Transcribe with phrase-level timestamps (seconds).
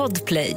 [0.00, 0.56] Podplay.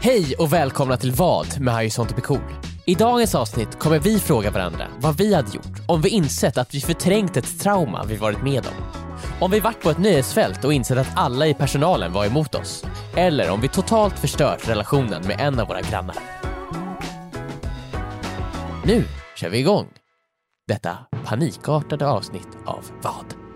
[0.00, 2.54] Hej och välkomna till Vad med Harry Sånt cool.
[2.86, 6.74] I dagens avsnitt kommer vi fråga varandra vad vi hade gjort om vi insett att
[6.74, 8.84] vi förträngt ett trauma vi varit med om.
[9.40, 12.84] Om vi varit på ett nöjesfält och insett att alla i personalen var emot oss.
[13.16, 16.16] Eller om vi totalt förstört relationen med en av våra grannar.
[18.84, 19.04] Nu
[19.36, 19.88] kör vi igång
[20.68, 23.49] detta panikartade avsnitt av Vad?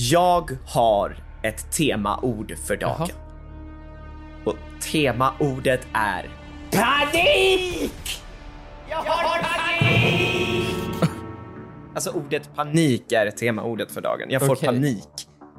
[0.00, 2.96] Jag har ett temaord för dagen.
[2.98, 3.08] Jaha.
[4.44, 4.56] Och
[4.92, 6.30] temaordet är
[6.70, 8.22] PANIK!
[8.90, 11.10] Jag har panik!
[11.94, 14.26] Alltså ordet panik är temaordet för dagen.
[14.30, 14.66] Jag får Okej.
[14.68, 15.08] panik.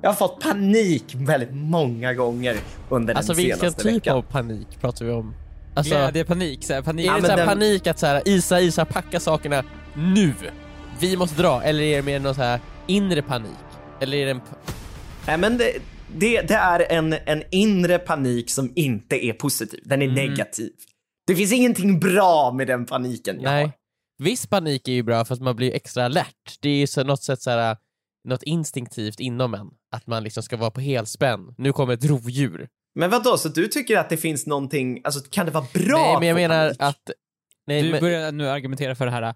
[0.01, 2.55] Jag har fått panik väldigt många gånger
[2.89, 4.17] under Alltså den vilken senaste typ veckan.
[4.17, 5.35] av panik pratar vi om?
[5.75, 7.05] Alltså, Glädje, panik, så här, panik.
[7.05, 9.63] är Ja, det men så här den- panik att så här, Isa, Isa, packa sakerna
[9.95, 10.33] nu?
[10.99, 13.49] Vi måste dra, eller är det mer någon så här inre panik?
[14.01, 14.41] Eller är det en...
[15.27, 15.71] Nej, men det,
[16.17, 19.79] det, det är en, en inre panik som inte är positiv.
[19.85, 20.15] Den är Mm.
[20.29, 20.71] negativ.
[21.27, 23.63] Det finns ingenting bra med den paniken jag Nej.
[23.63, 23.71] har.
[24.23, 26.57] Viss panik är ju bra för att man blir extra alert.
[26.61, 27.77] Det är ju så något sätt så här,
[28.27, 29.67] något instinktivt inom en.
[29.95, 31.55] Att man liksom ska vara på helspänn.
[31.57, 32.67] Nu kommer ett rovdjur.
[32.95, 35.97] Men vad då så du tycker att det finns någonting, alltså kan det vara bra
[35.97, 36.77] Nej, men jag menar panik?
[36.81, 37.09] att...
[37.67, 39.35] Nej, Du men, börjar nu argumentera för det här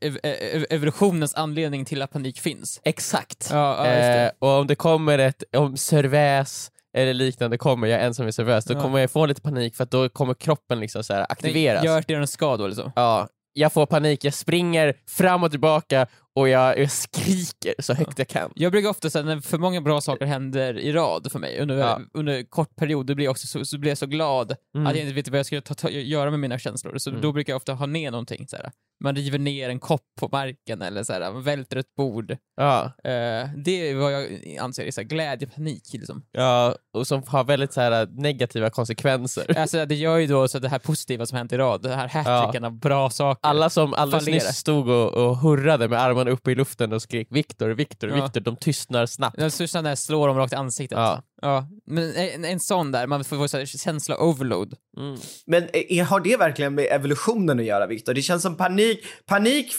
[0.00, 2.80] ev- ev- evolutionens anledning till att panik finns.
[2.84, 3.48] Exakt.
[3.52, 3.92] Ja, ja.
[3.92, 8.30] Eh, och om det kommer ett, om serväs eller liknande kommer, jag är ensam är
[8.30, 8.80] serväs, då Ja.
[8.82, 11.82] kommer jag få lite panik för att då kommer kroppen liksom så här aktiveras.
[11.84, 12.92] Nej, Görs det den ska då liksom?
[12.96, 18.18] Ja, jag får panik, jag springer fram och tillbaka och jag, jag skriker så högt
[18.18, 18.52] jag kan.
[18.54, 21.76] Jag brukar ofta säga när för många bra saker händer i rad för mig under,
[21.76, 22.00] Ja.
[22.14, 24.86] under kort period, då blir jag också så, så blir jag så glad Mm.
[24.86, 26.98] att jag inte vet vad jag ska ta, ta, göra med mina känslor.
[26.98, 28.48] Så då brukar jag ofta ha ner någonting.
[28.48, 28.70] Så här.
[29.04, 32.36] Man river ner en kopp på marken eller så här, välter ett bord.
[32.56, 34.28] Ja, Eh, det är vad jag
[34.60, 35.82] anser är så här, glädjepanik.
[35.92, 36.22] Liksom.
[36.32, 39.54] ja, och som har väldigt så här negativa konsekvenser.
[39.58, 41.94] Alltså, det gör ju då så att det här positiva som hänt i rad, det
[41.94, 43.48] här hattricken av bra saker.
[43.48, 44.44] Alla som alldeles Fallerar.
[44.46, 48.22] nyss stod och, och hurrade med armarna uppe i luften och skrek Viktor, Viktor, Ja.
[48.24, 49.36] Viktor, de tystnar snabbt.
[49.38, 50.98] Den största där slår dem rakt i ansiktet.
[50.98, 51.22] Ja.
[51.42, 54.74] Ja, men en, en sån där, man får få så här känsla overload.
[54.98, 55.16] Mm.
[55.46, 58.14] Men eh, har det verkligen med evolutionen att göra, Viktor?
[58.14, 59.04] Det känns som panik.
[59.26, 59.72] Panik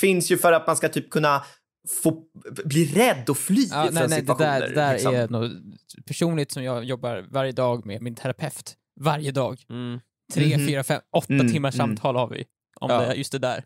[0.00, 1.42] finns ju för att man ska typ kunna
[2.02, 2.22] få
[2.64, 4.60] bli rädd och fly Ja, från nej, nej, det situationer.
[4.60, 5.14] där, det där liksom.
[5.14, 5.52] är något
[6.06, 8.74] personligt som jag jobbar varje dag med min terapeut.
[9.00, 9.60] Varje dag.
[9.70, 10.00] Mm.
[10.34, 10.66] Tre, Mhm.
[10.66, 11.86] fyra, fem, åtta Mm, timmars mm.
[11.86, 12.44] samtal har vi
[12.80, 13.00] om Ja.
[13.00, 13.64] det, just det där.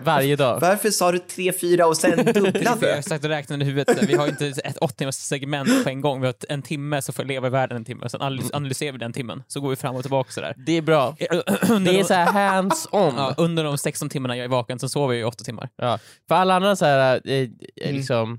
[0.00, 0.60] Varje dag.
[0.60, 2.94] Varför sa du tre, fyra och sen jag dubblade?
[2.94, 6.00] har sagt och räknat i huvudet, vi har inte ett åtta timmars segment på en
[6.00, 8.50] gång, vi har en timme så får jag leva i världen en timme, sen analys-
[8.52, 10.54] analyserar vi den timmen, så går vi fram och tillbaka sådär.
[10.66, 11.16] Det är bra.
[11.70, 13.14] under, Det är så här hands-on.
[13.16, 15.68] ja, under de 16 timmarna jag är vaken så sover jag i åtta timmar.
[15.76, 15.98] Ja.
[16.28, 17.48] För alla andra så här, eh, eh,
[17.84, 17.96] Mm.
[17.96, 18.38] liksom,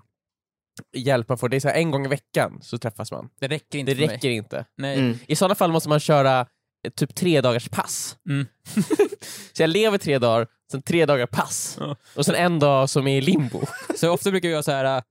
[0.97, 3.29] hjälp man får, det är så här, en gång i veckan så träffas man.
[3.39, 4.55] Det räcker inte Det räcker inte.
[4.55, 4.65] mig.
[4.77, 4.99] Nej.
[4.99, 5.17] Mm.
[5.27, 6.45] I sådana fall måste man köra eh,
[6.89, 8.15] typ tre dagars pass.
[8.29, 8.45] Mm.
[9.53, 11.77] så jag lever tre dagar, sen tre dagar pass.
[11.79, 11.95] Ja.
[12.15, 13.61] Och sen en dag som är i limbo.
[13.95, 14.97] Så ofta brukar jag göra så här.
[14.97, 15.03] äh,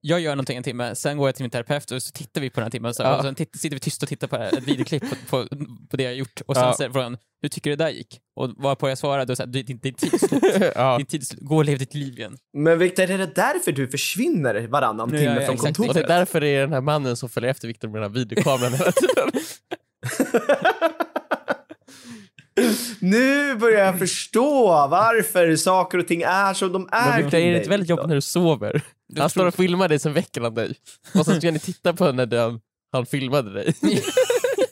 [0.00, 2.50] jag gör någonting en timme, sen går jag till min terapeut och så tittar vi
[2.50, 2.94] på den här timmen.
[2.94, 3.16] Så, Ja.
[3.16, 5.16] och sen sitter vi tyst och tittar på ett videoklipp på,
[5.46, 5.56] på,
[5.90, 6.40] på det jag har gjort.
[6.46, 6.74] Och sen Ja.
[6.76, 8.20] säger frågan, hur tycker du det där gick?
[8.36, 10.12] Och varpå jag svarar, då säger din, din, din tid
[10.74, 10.96] ja.
[10.96, 11.22] Din tid.
[11.38, 12.36] Gå och lev ditt liv igen.
[12.58, 15.78] Men Viktor, är det därför du försvinner varannan Ja, timme ja, från exakt.
[15.78, 16.08] Och det är kontoret?
[16.08, 18.92] därför det är den här mannen som följer efter Viktor med den här videokameran hela
[18.92, 19.30] tiden.
[23.06, 27.22] Nu börjar jag förstå varför saker och ting är som de är.
[27.22, 28.82] Men är det inte väldigt jobbigt när du sover?
[29.08, 30.74] Du Han står och filmar dig, sen väcker han dig.
[31.14, 32.60] Och sen ska ni titta på när den,
[32.92, 33.74] han filmade dig.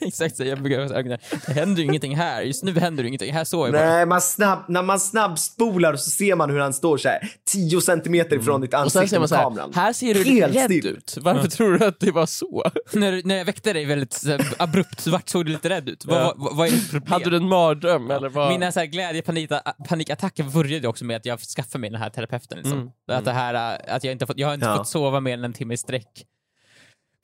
[0.09, 2.43] Exakt, så jag brukar säga, det händer ju ingenting här.
[2.43, 3.33] Just nu händer det ingenting.
[3.33, 3.85] Här sover jag bara.
[3.97, 7.81] Nej, man snabb, när man snabbspolar så ser man hur han står så här 10
[7.81, 8.85] centimeter ifrån ditt Mm.
[8.87, 9.73] Och sen ansikte ser man så här, kameran.
[9.75, 10.87] här ser du lite Helt rädd still.
[10.87, 11.17] ut.
[11.21, 12.71] Varför tror du att det var så?
[12.93, 16.05] När, när jag väckte dig väldigt så här, abrupt, vart såg du lite rädd ut?
[16.05, 16.35] Vad, Ja.
[16.37, 17.13] vad, vad är ditt problem?
[17.13, 18.49] Hade du en mardröm eller vad?
[18.53, 22.11] Mina så här glädje, panika, panikattacker började också med att jag skaffade mig den här
[22.11, 22.59] terapeuten.
[22.59, 22.79] Liksom.
[22.79, 22.91] Mm.
[23.09, 24.77] Att, det här, att jag, inte fått, jag har inte Ja.
[24.77, 26.25] fått sova mer än en timme i sträck.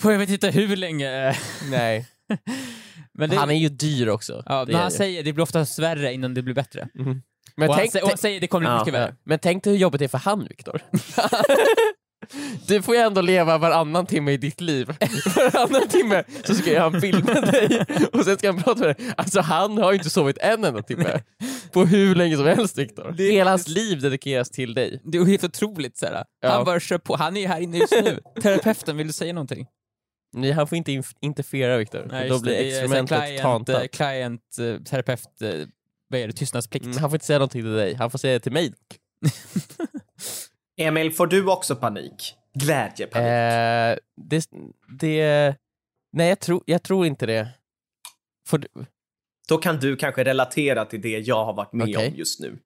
[0.02, 1.36] På jag vet inte hur länge.
[1.70, 2.06] Nej.
[3.18, 4.42] Det, Han är ju dyr också.
[4.46, 4.96] ja, Det men han ju.
[4.96, 6.88] säger det blir oftast värre innan det blir bättre.
[7.56, 8.78] Men och, han, tänk, sä- och han säger det kommer bli Ja.
[8.78, 9.14] mycket värre.
[9.24, 10.80] Men tänk dig hur jobbigt det är för han, Viktor.
[12.66, 14.86] Du får ju ändå leva varannan timme i ditt liv.
[15.36, 19.06] Varannan timme så ska ju han filma dig och sen ska han prata med dig.
[19.16, 21.20] Alltså han har ju inte sovit en enda timme
[21.72, 23.12] på hur länge som helst Viktor.
[23.18, 25.00] Hela hans liv dedikeras till dig.
[25.04, 25.98] Det är helt otroligt.
[25.98, 26.24] Så här.
[26.40, 26.50] Ja.
[26.50, 27.16] Han bara kör på.
[27.16, 28.20] Han är ju här inne just nu.
[28.42, 29.66] Terapeuten, vill du säga någonting?
[30.32, 32.58] Nej, han får inte inf- interfera Viktor, då just blir det.
[32.58, 33.82] Det är så här experimentet client, tantat.
[33.82, 35.66] eh, client, eh, terapeut, eh,
[36.08, 36.84] vad är det, tystnadsplikt.
[36.84, 38.74] Mm, han får inte säga någonting till dig, han får säga det till mig.
[40.80, 42.34] Emil, får du också panik?
[42.54, 43.26] Glädjepanik.
[43.26, 43.96] Eh,
[44.30, 44.44] det,
[45.00, 45.56] det...
[46.12, 47.48] Nej, jag tror, jag tror inte det.
[48.48, 48.68] Får du...
[49.48, 52.08] Då kan du kanske relatera till det jag har varit med Okej.
[52.08, 52.58] om just nu.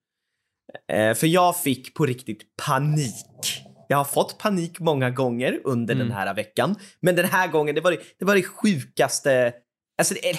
[0.93, 3.65] Eh, för jag fick på riktigt panik.
[3.95, 6.07] Jag har fått panik många gånger under Mm.
[6.09, 6.77] den här veckan.
[7.01, 9.53] Men den här gången, det var det, det, var det sjukaste.
[9.99, 10.39] Alltså det,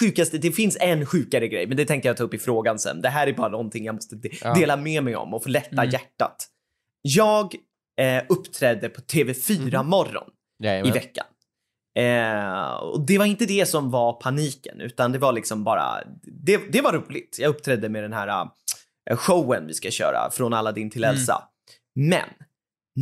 [0.00, 3.02] sjukaste, det finns en sjukare grej, men det tänkte jag ta upp i frågan sen.
[3.02, 4.54] Det här är bara någonting jag måste de- Ja.
[4.54, 5.90] dela med mig om och få lätta Mm.
[5.90, 6.46] hjärtat.
[7.02, 7.54] Jag
[8.00, 10.28] eh, uppträdde på TV4 Morgon
[10.62, 10.92] i Jajamän.
[10.92, 11.26] veckan.
[11.98, 16.60] Eh, och det var inte det som var paniken, utan det var liksom bara, det,
[16.72, 17.36] det var roligt.
[17.40, 18.48] Jag uppträdde med den här
[19.10, 21.16] eh, showen vi ska köra, Från Aladdin till Mm.
[21.16, 21.42] Elsa.
[21.94, 22.28] Men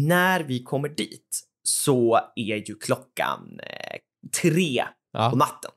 [0.06, 3.98] när vi kommer dit så är ju klockan eh,
[4.42, 5.30] tre Ja.
[5.30, 5.70] på natten.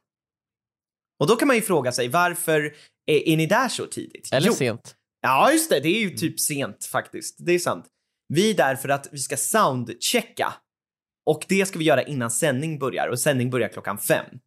[1.20, 2.62] Och då kan man ju fråga sig, varför
[3.06, 4.30] är, är ni där så tidigt?
[4.34, 4.96] Eller Jo, sent.
[5.22, 5.80] Ja, just det.
[5.80, 7.36] Det är ju typ sent faktiskt.
[7.40, 7.86] Det är sant.
[8.28, 10.54] Vi är där för att vi ska soundchecka.
[11.26, 14.26] Och det ska vi göra innan sändning börjar och sändning börjar klockan fem.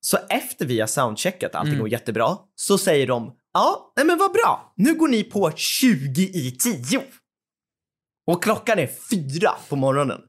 [0.00, 1.80] Så efter vi har soundcheckat, allting Mm.
[1.80, 4.72] går jättebra, så säger de ja, nej men vad bra.
[4.76, 7.02] Nu går ni på 20 i 10.
[8.32, 10.20] Och klockan är fyra på morgonen.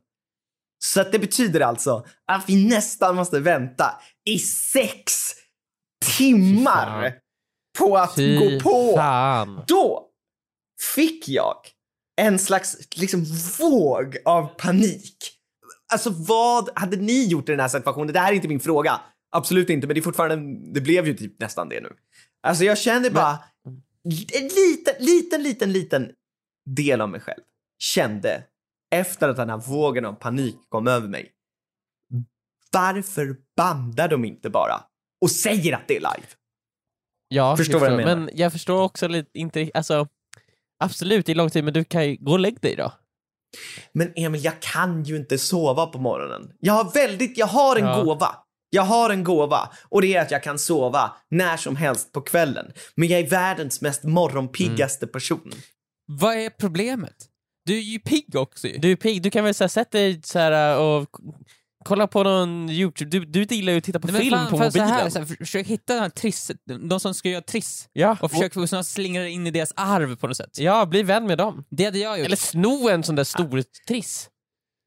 [0.79, 5.13] Så att det betyder alltså att vi nästan måste vänta i sex
[6.17, 7.15] timmar
[7.79, 8.95] på att Fy gå på.
[8.95, 9.63] fan.
[9.67, 10.09] Då
[10.95, 11.55] fick jag
[12.21, 13.25] en slags liksom
[13.59, 15.17] våg av panik.
[15.93, 18.13] Alltså vad hade ni gjort i den här situationen?
[18.13, 19.01] Det här är inte min fråga.
[19.31, 21.89] Absolut inte, men det är fortfarande, det blev ju typ nästan det nu.
[22.47, 23.39] Alltså jag kände bara,
[24.33, 26.11] en liten, liten, liten, liten
[26.65, 27.41] del av mig själv
[27.83, 28.43] kände
[28.95, 31.31] efter att den här vågen av panik kom över mig.
[32.71, 34.83] Varför bandar de inte bara
[35.21, 36.27] och säger att det är live?
[37.27, 38.15] Ja, Förstår jag vad jag menar.
[38.15, 40.07] Men jag förstår också lite, inte, alltså
[40.79, 42.93] absolut det är lång tid men du kan ju gå och lägg dig då.
[43.93, 46.51] Men Emil, jag kan ju inte sova på morgonen.
[46.59, 48.03] Jag har väldigt, jag har en Ja.
[48.03, 48.35] gåva.
[48.69, 52.21] Jag har en gåva och det är att jag kan sova när som helst på
[52.21, 52.71] kvällen.
[52.95, 55.51] Men jag är världens mest morgonpiggaste person.
[56.05, 57.15] Vad är problemet?
[57.65, 58.77] Du är ju pigg också ju.
[58.77, 61.23] Du är pigg, du kan väl så sätta dig så här och k-
[61.85, 64.57] kolla på någon YouTube, du, du gillar ju att titta på Nej, film fan, på
[64.57, 64.87] fan, så mobilen.
[64.99, 66.51] här, så här, för- försök hitta den här triss,
[66.89, 70.27] de som ska göra triss ja, och försök snart slingra in i deras arv på
[70.27, 70.57] något sätt.
[70.59, 71.63] ja, bli vän med dem.
[71.69, 72.25] Det hade jag gjort.
[72.25, 74.29] Eller sno en sån där stor triss.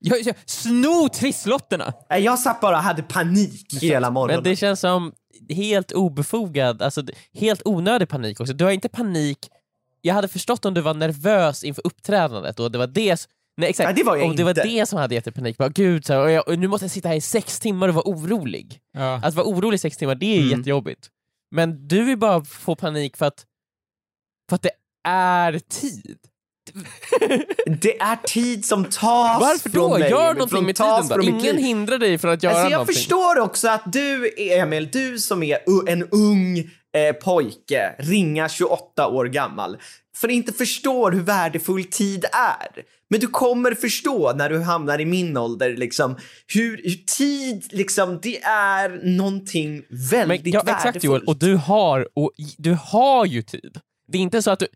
[0.01, 1.93] jag, jag, sno trisslotterna!
[2.09, 4.37] Jag satt bara och hade panik hela morgonen.
[4.37, 5.13] Men det känns som
[5.49, 7.03] helt obefogad, alltså
[7.35, 8.53] helt onödig panik också.
[8.53, 9.39] Du har inte panik,
[10.07, 13.27] jag hade förstått om du var nervös inför uppträdandet och det var det
[13.59, 14.63] Nej exakt, Nej, det var jag om det var inte.
[14.63, 16.85] det som hade gett dig panik, bara, gud så här, och jag, och nu måste
[16.85, 18.81] jag sitta här i sex timmar och vara orolig.
[18.93, 19.21] Ja.
[19.25, 20.59] Att vara orolig i sex timmar, det är Mm.
[20.59, 21.09] jättejobbigt.
[21.51, 23.45] Men du vill bara få panik för att,
[24.49, 24.71] för att det
[25.09, 26.17] är tid.
[27.83, 29.99] Det är tid som tas Varför från då?
[29.99, 30.11] mig.
[30.11, 31.15] Gör någonting från- med tiden då.
[31.15, 32.95] från mitt Ingen hindrar dig från att göra Alltså jag någonting.
[32.95, 39.25] förstår också att du, Emil, du som är en ung eh, pojke, ringa 28 år
[39.25, 39.77] gammal,
[40.17, 42.85] för inte förstår hur värdefull tid är.
[43.11, 46.17] Men du kommer förstå när du hamnar i min ålder, liksom,
[46.55, 50.87] hur, hur tid, liksom, det är någonting Men, väldigt ja, värdefullt.
[50.87, 53.81] exakt Joel, och du har, och, du har ju tid.
[54.09, 54.67] Det är inte så att du,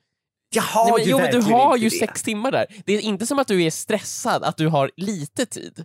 [0.54, 1.96] jag har Nej, men, ju jo, men du har ju det.
[1.96, 2.66] sex timmar där.
[2.86, 5.84] Det är inte som att du är stressad att du har lite tid.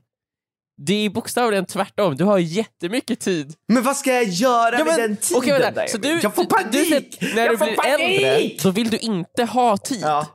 [0.78, 3.54] Det är bokstavligen tvärtom, du har jättemycket tid.
[3.68, 5.72] Men vad ska jag göra Ja, med men- den tiden vänta.
[5.72, 6.72] där, Så du, jag får du- panik!
[6.72, 8.22] Du, vet, när jag du får blir panik!
[8.22, 10.02] äldre, då vill du inte ha tid.
[10.02, 10.28] Ja.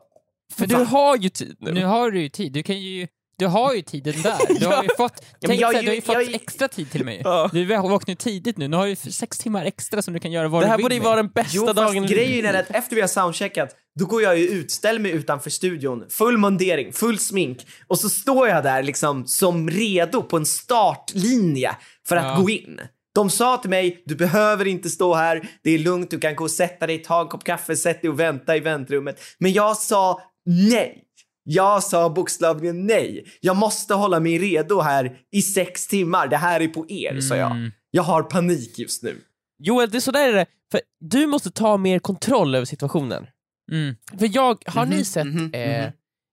[0.54, 0.78] För Va?
[0.78, 1.72] du har ju tid nu.
[1.72, 3.06] Nu har du ju tid, du kan ju
[3.40, 4.58] du har ju tiden där.
[4.60, 5.12] Du har ju fått,
[5.46, 7.20] tänk jag så här, du har ju- ju fått jag extra tid till mig.
[7.24, 7.50] Ja.
[7.52, 10.32] Du vaknar ju tidigt nu, nu har du ju sex timmar extra som du kan
[10.32, 12.10] göra vad det här du vill borde ju vara den bästa Jo, dagen i ditt
[12.10, 15.50] grejen är att efter vi har soundcheckat, då går jag ju ut, ställer mig utanför
[15.50, 20.46] studion, full mundering, full smink och så står jag där liksom som redo på en
[20.46, 21.76] startlinje
[22.08, 22.42] för att Ja.
[22.42, 22.80] gå in.
[23.14, 26.44] De sa till mig, du behöver inte stå här, det är lugnt, du kan gå
[26.44, 29.20] och sätta dig, ta en kopp kaffe, sätt dig och vänta i väntrummet.
[29.38, 31.04] Men jag sa nej.
[31.42, 33.24] Jag sa bokstavligen nej.
[33.40, 36.28] Jag måste hålla mig redo här i sex timmar.
[36.28, 37.50] Det här är på er, sa jag.
[37.50, 37.70] Mm.
[37.90, 39.16] Jag har panik just nu.
[39.58, 40.46] Joel, det är sådär är det.
[40.72, 43.26] För du måste ta mer kontroll över situationen.
[43.72, 43.96] Mm.
[44.18, 45.92] För jag, har Mhm, ni sett mhm, eh, mhm.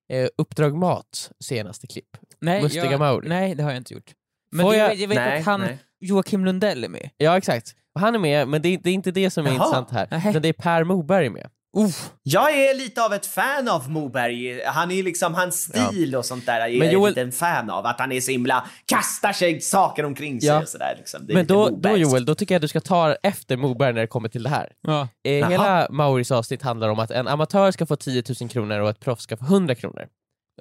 [0.10, 2.18] eh, Uppdrag Mat senaste klipp?
[2.42, 3.30] Nej, Mustiga jag, Mauri.
[3.30, 4.12] nej, det har jag inte gjort.
[4.52, 5.78] Men Får jag- vet- jag vet Nej, att han, nej.
[6.00, 7.10] Joakim Lundell är med.
[7.18, 9.56] Ja exakt, han är med, men det, är- det är inte det som är Jaha.
[9.56, 10.30] intressant här.
[10.30, 11.50] Utan det är Per Moberg med.
[11.78, 12.10] Uff.
[12.24, 14.64] Jag är lite av ett fan av Moberg.
[14.66, 17.70] Han är liksom, hans stil och sånt där är Men jag Joel- lite en fan
[17.70, 17.86] av.
[17.86, 20.62] Att han är så himla, kastar sig saker omkring sig Ja.
[20.62, 20.96] och sådär.
[20.98, 21.22] Liksom.
[21.30, 21.98] Men då, då.
[21.98, 24.50] Joel, då tycker jag att du ska ta efter Moberg när det kommer till det
[24.50, 24.72] här.
[24.82, 25.08] Ja.
[25.28, 28.90] Eh, hela Mauris avsnitt handlar om att en amatör ska få 10 000 kronor och
[28.90, 30.08] ett proffs ska få 100 kronor.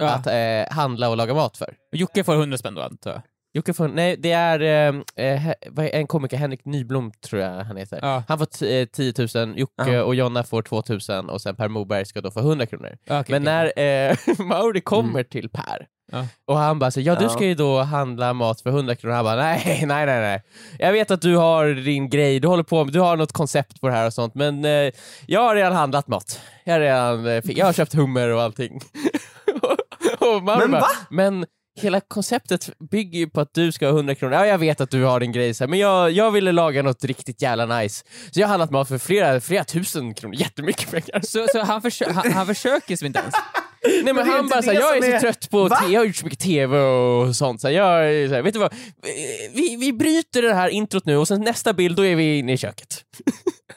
[0.00, 0.06] Ja.
[0.10, 1.74] att eh, handla och laga mat för.
[1.92, 3.22] Jocke får 100 spänn då antar jag.
[3.56, 7.76] Jocke får, nej det är eh, eh, he- en komiker, Henrik Nyblom tror jag han
[7.76, 7.98] heter.
[8.02, 8.22] Ja.
[8.28, 9.14] Han får t- eh, 10
[9.46, 10.02] 000, Jocke Ja.
[10.02, 10.82] och Jonna får 2
[11.18, 12.96] 000 och sen Per Moberg ska då få 100 kronor.
[13.10, 13.72] Okej, Men okej.
[13.76, 16.26] när eh, Mauri kommer till Per Ja.
[16.46, 19.14] och han bara så, ja du ska ju då handla mat för 100 kronor.
[19.14, 20.42] Han bara nej, nej, nej, nej.
[20.78, 23.80] Jag vet att du har din grej, du håller på med, du har något koncept
[23.80, 24.92] på det här och sånt, men eh,
[25.26, 26.40] jag har redan handlat mat.
[26.64, 28.80] Jag har redan, eh, jag har köpt hummer och allting.
[30.20, 30.86] och Men bara, va?
[31.10, 34.34] Men hela konceptet bygger ju på att du ska ha 100 kronor.
[34.34, 37.42] Ja, jag vet att du har din grej, men jag, jag ville laga något riktigt
[37.42, 38.04] jävla nice.
[38.30, 41.20] Så jag har handlat mat för flera, flera tusen kronor, jättemycket pengar.
[41.20, 43.34] Så, så han, försö- han, han försöker som inte ens?
[44.04, 45.78] Nej men, är han bara såhär, jag är så är- trött på, Va?
[45.90, 48.58] jag har gjort så mycket TV och sånt, så jag är så här, vet du
[48.60, 48.74] vad,
[49.54, 52.52] vi, vi bryter det här introt nu och sen nästa bild, då är vi inne
[52.52, 53.04] i köket.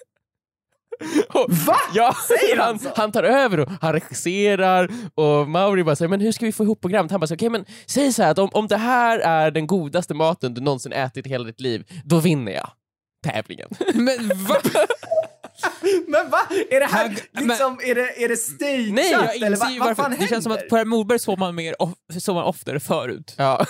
[1.30, 1.76] Och- Va?
[1.94, 2.90] Ja, Säger han så?
[2.96, 6.64] han tar över och han regisserar och Mauri bara säger men hur ska vi få
[6.64, 7.12] ihop programmet?
[7.12, 10.14] Han bara okej men säg så här att om, om det här är den godaste
[10.14, 12.70] maten du någonsin ätit i hela ditt liv, då vinner jag
[13.28, 13.70] tävlingen.
[13.94, 14.56] Men va?
[16.08, 16.40] Men va?
[16.70, 18.94] Är det här Han- men- liksom, är det, är det stageat?
[18.94, 20.04] Nej, Jag eller inser vad, ju vad varför.
[20.04, 20.66] fan Det känns som händer?
[20.66, 21.90] att Per Morberg såg man, mer of,
[22.20, 23.34] såg man oftare förut.
[23.38, 23.56] Ja.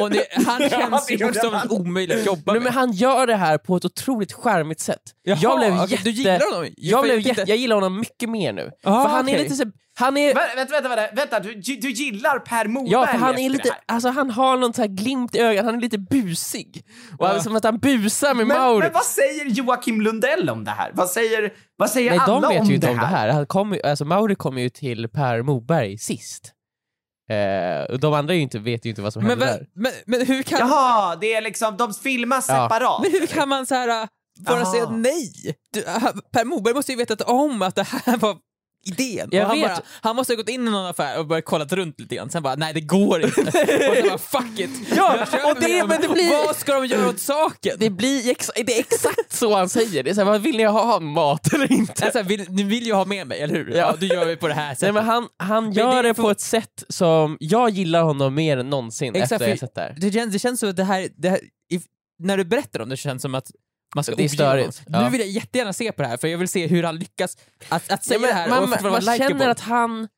[0.00, 1.70] Och det, han Ja, känns det ju bokstavligt han.
[1.70, 2.62] omöjlig att jobba Nej, med.
[2.62, 5.00] men han gör det här på ett otroligt charmigt sätt.
[5.22, 6.04] Jaha, jag blev okej, jätte...
[6.04, 6.70] du gillar honom?
[6.76, 7.50] Jag, blev jag tänkte- jätte...
[7.50, 8.70] jag gillar honom mycket mer nu.
[8.82, 9.42] Ah, för han är okej.
[9.42, 9.64] lite så...
[9.96, 10.34] Han är...
[10.34, 11.40] Vänta, vänta, vänta, vänta.
[11.40, 13.78] Du, du gillar Per Morberg Ja, för han är det lite, här.
[13.86, 16.84] alltså han har någon så här glimt i ögat, han är lite busig.
[17.18, 17.32] Och Ja.
[17.32, 18.80] han, som att han busar med Men, Mauri.
[18.84, 20.90] men vad säger Joakim Lundell om det här?
[20.94, 23.28] Vad säger, vad säger Nej, alla de vet om ju inte det om det här.
[23.28, 26.52] Han kom, alltså, Mauri kom ju till Per Moberg sist.
[27.30, 29.66] Eh, och de andra ju inte, vet ju inte vad som men, hände men, där.
[29.74, 30.58] men, men hur kan...
[30.58, 33.00] Jaha, det är liksom, de filmar separat.
[33.02, 34.08] Men hur kan man så här
[34.46, 34.72] bara Aha.
[34.72, 35.32] säga nej?
[35.72, 38.36] Du, äh, per Morberg måste ju vetat om att det här var
[38.84, 39.28] idén.
[39.32, 39.68] Jag han, vet.
[39.68, 42.30] bara, han måste ha gått in i någon affär och börjat kolla runt lite grann,
[42.30, 43.40] sen bara nej det går inte.
[43.40, 44.70] och sen bara fuck it.
[44.96, 47.76] Ja, och det- men det blir- Vad ska de göra åt saken?
[47.78, 50.02] Det, blir ex, det är exakt så han säger.
[50.02, 52.04] Det är så här, vill ni ha mat eller inte?
[52.04, 53.70] Alltså, vill, ni vill ju ha med mig, eller hur?
[53.70, 53.76] Ja.
[53.76, 54.94] Ja, då gör vi på det här Nej, sättet.
[54.94, 58.56] men han, han det gör det för- på ett sätt som, jag gillar honom mer
[58.58, 59.94] än någonsin Exakt, efter jag sett det här.
[59.98, 61.40] det, känns, det känns som att det här, det här
[61.72, 61.82] if,
[62.18, 63.50] när du berättar om det känns som att
[63.94, 65.02] man ska Det är störigt, ja.
[65.04, 67.36] Nu vill jag jättegärna se på det här, för jag vill se hur han lyckas
[67.68, 70.08] att, att säga Ja, men det här man man, vara känner att han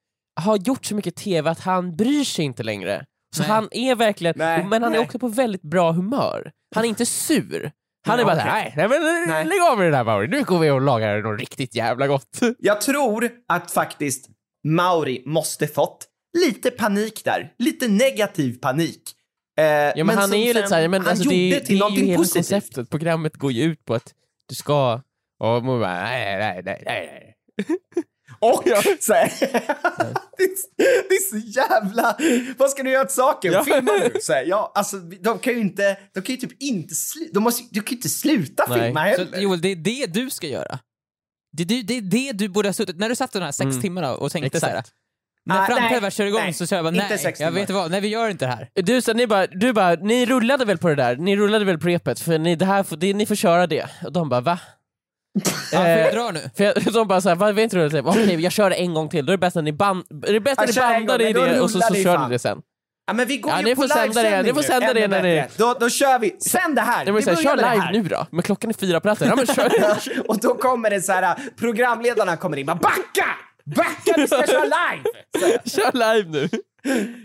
[0.40, 3.04] har gjort så mycket TV att han bryr sig inte längre.
[3.37, 3.50] Så Nej.
[3.50, 5.06] han är verkligen, Nej, men han är nej.
[5.06, 6.50] också på väldigt bra humör.
[6.75, 7.73] Han är inte sur.
[8.06, 9.45] Han är bara såhär, nej, nej men Nej.
[9.45, 12.40] lägg av med det där Mauri, nu går vi och lagar något riktigt jävla gott.
[12.59, 14.28] Jag tror att faktiskt
[14.68, 16.06] Mauri måste fått
[16.38, 17.52] lite panik där.
[17.59, 19.02] Lite negativ panik.
[19.58, 21.78] Eh, Ja men, han som är ju lite såhär, men han alltså, gjorde det, till
[21.78, 22.34] det är ju hela positivt.
[22.50, 24.14] konceptet, programmet går ju ut på att
[24.48, 24.92] du ska,
[25.40, 27.32] och man bara, nej nej nej nej.
[28.40, 28.62] Och
[29.00, 29.32] så här,
[30.36, 32.16] det, är, det är så jävla...
[32.58, 33.52] Vad ska du göra åt saken?
[33.52, 33.64] Ja.
[33.64, 34.20] Filma nu.
[34.20, 35.96] Så här, ja, alltså, de kan ju inte...
[36.14, 36.94] De kan ju typ inte...
[36.94, 38.80] Slu, de, måste, de kan ju inte sluta Nej.
[38.80, 39.38] filma Så, heller.
[39.40, 40.78] Joel, det är det du ska göra.
[41.52, 43.52] Det, är du- det är det du borde ha suttit, när du satt de här
[43.52, 43.82] sex Mm.
[43.82, 44.60] timmarna och tänkte Exakt.
[44.70, 44.84] såhär,
[45.46, 47.70] när Ah, framträdandet nej, kör igång nej, så kör jag bara inte nej, jag vet
[47.70, 48.68] vad, nej vi gör inte det här.
[48.74, 51.16] Du, så, ni, bara, du bara, ni rullade väl på det där?
[51.16, 52.20] Ni rullade väl på repet?
[52.20, 53.86] För ni, det här, får- det, ni får köra det.
[54.04, 54.58] Och de bara, va?
[55.72, 56.40] Ja, får jag Eh, dra nu?
[56.56, 57.88] För jag, de bara såhär, vad vet du?
[57.88, 58.06] vad?
[58.08, 59.26] Okej, jag kör det en gång till.
[59.26, 61.32] Då är det bäst att ni, band, är det bäst att ni bandar gång, i
[61.32, 62.58] det och så, så kör ni det sen.
[63.06, 64.94] Ja, men vi går Ja, ju ni på får sända det, livesändning ni får sända
[64.94, 65.44] det när ni-.
[65.56, 66.36] Då, då kör vi.
[66.40, 67.04] Sänd det här.
[67.04, 67.92] Nej, Vi börjar kör live här.
[67.92, 68.26] nu då.
[68.30, 69.28] Men klockan är fyra på natten.
[69.28, 69.70] Ja, men kör.
[70.28, 73.26] och då kommer det så här, programledarna kommer in bara backa!
[73.75, 75.04] Backa, vi ska köra live!
[75.64, 76.49] Kör live nu.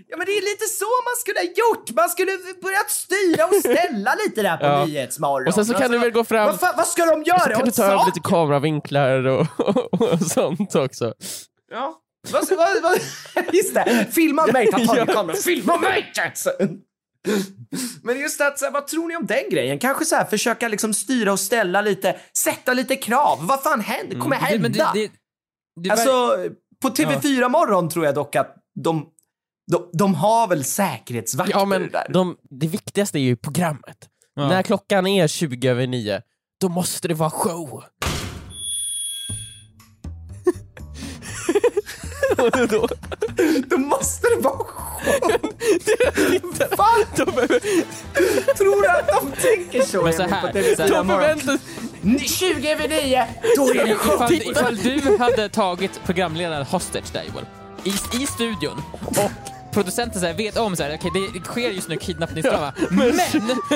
[0.07, 1.91] Ja men det är lite så man skulle ha gjort.
[1.91, 2.31] Man skulle
[2.61, 4.85] börjat styra och ställa lite där på Ja.
[4.85, 5.47] Nyhetsmorgon.
[5.47, 7.25] Och sen så kan Alltså, du väl gå fram- Vad, fan, vad ska de Och
[7.25, 11.13] så göra kan du ta över lite kameravinklar och, och, och sånt också.
[11.71, 11.97] Ja.
[12.31, 12.99] Vad, vad, vad,
[13.53, 16.11] just det, filma mig, ta tag i kameran, filma mig!
[16.15, 16.53] Jackson!
[18.03, 19.79] Men just att, så här, vad tror ni om den grejen?
[19.79, 23.37] Kanske så här försöka liksom styra och ställa lite, sätta lite krav.
[23.41, 24.19] Vad fan händer?
[24.19, 24.61] kommer hända?
[24.61, 25.11] men det, det,
[25.83, 26.37] det, Alltså,
[26.81, 29.05] på TV4 morgon tror jag dock att de,
[29.71, 32.07] de, de har väl säkerhetsvakter Ja men där.
[32.09, 33.97] de, det viktigaste är ju programmet.
[34.35, 34.47] Ja.
[34.47, 36.21] När klockan är 20 över 9,
[36.61, 37.83] då måste det vara show.
[42.41, 42.87] Och då,
[43.67, 44.91] Då måste det vara show!
[46.77, 47.25] Fan, de,
[48.57, 50.01] tror du att de tänker så?
[50.01, 51.39] Men så Emil, här, på TV4 de morgon?
[51.39, 57.23] förväntar 20 över 9, då är det ifall, ifall du hade tagit programledaren hostage där
[57.33, 57.45] Joel,
[57.83, 58.81] i, i studion
[59.15, 59.31] och
[59.73, 63.13] producenten så här, vet om så här, okej det sker just nu kidnappningsdrama, men,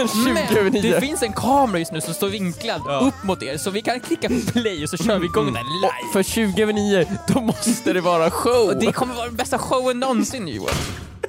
[0.08, 0.82] 20 över men nio.
[0.94, 4.00] det finns en kamera just nu som står vinklad upp mot er så vi kan
[4.00, 6.14] klicka på play och så kör vi igång den Och live.
[6.14, 8.68] för 20 över 9, då måste det vara show!
[8.68, 10.70] Och det kommer vara den bästa showen någonsin Johan.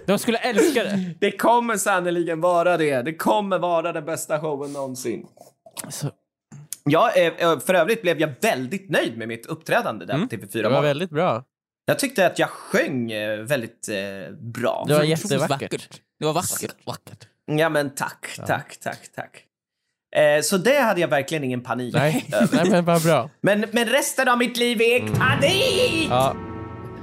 [0.06, 1.14] De skulle älska det.
[1.20, 3.02] Det kommer sannoliken vara det.
[3.02, 5.26] Det kommer vara den bästa showen någonsin.
[5.88, 6.10] Så,
[6.88, 10.62] Ja, eh, för övrigt blev jag väldigt nöjd med mitt uppträdande där på TV4 det
[10.62, 10.84] var Morgon.
[10.84, 11.44] väldigt bra.
[11.88, 14.84] Jag tyckte att jag sjöng eh, väldigt eh, bra.
[14.88, 16.00] Det var jättevackert.
[16.18, 16.74] Det var vackert.
[16.86, 17.28] Vackert.
[17.46, 19.42] Ja, men tack, tack, tack, tack.
[20.16, 22.56] Eh, så det hade jag verkligen ingen panik Nej, över.
[22.56, 23.30] nej men vad bra.
[23.40, 26.06] Men, men resten av mitt liv är panik!
[26.10, 26.36] Ja,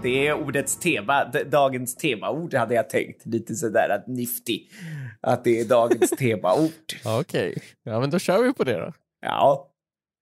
[0.03, 3.25] Det är ordets tema, dagens temaord hade jag tänkt.
[3.25, 4.59] Lite sådär att nifty.
[5.21, 6.71] Att det är dagens temaord.
[7.05, 7.57] okej.
[7.83, 8.93] Ja men då kör vi på det då.
[9.21, 9.69] Ja.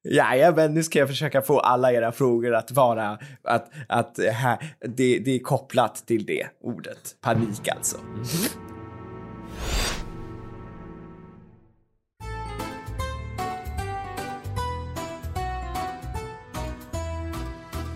[0.03, 4.57] Jajamän, nu ska jag försöka få alla era frågor att vara att, att eh, här,
[4.79, 7.15] det, det är kopplat till det ordet.
[7.21, 7.97] Panik alltså.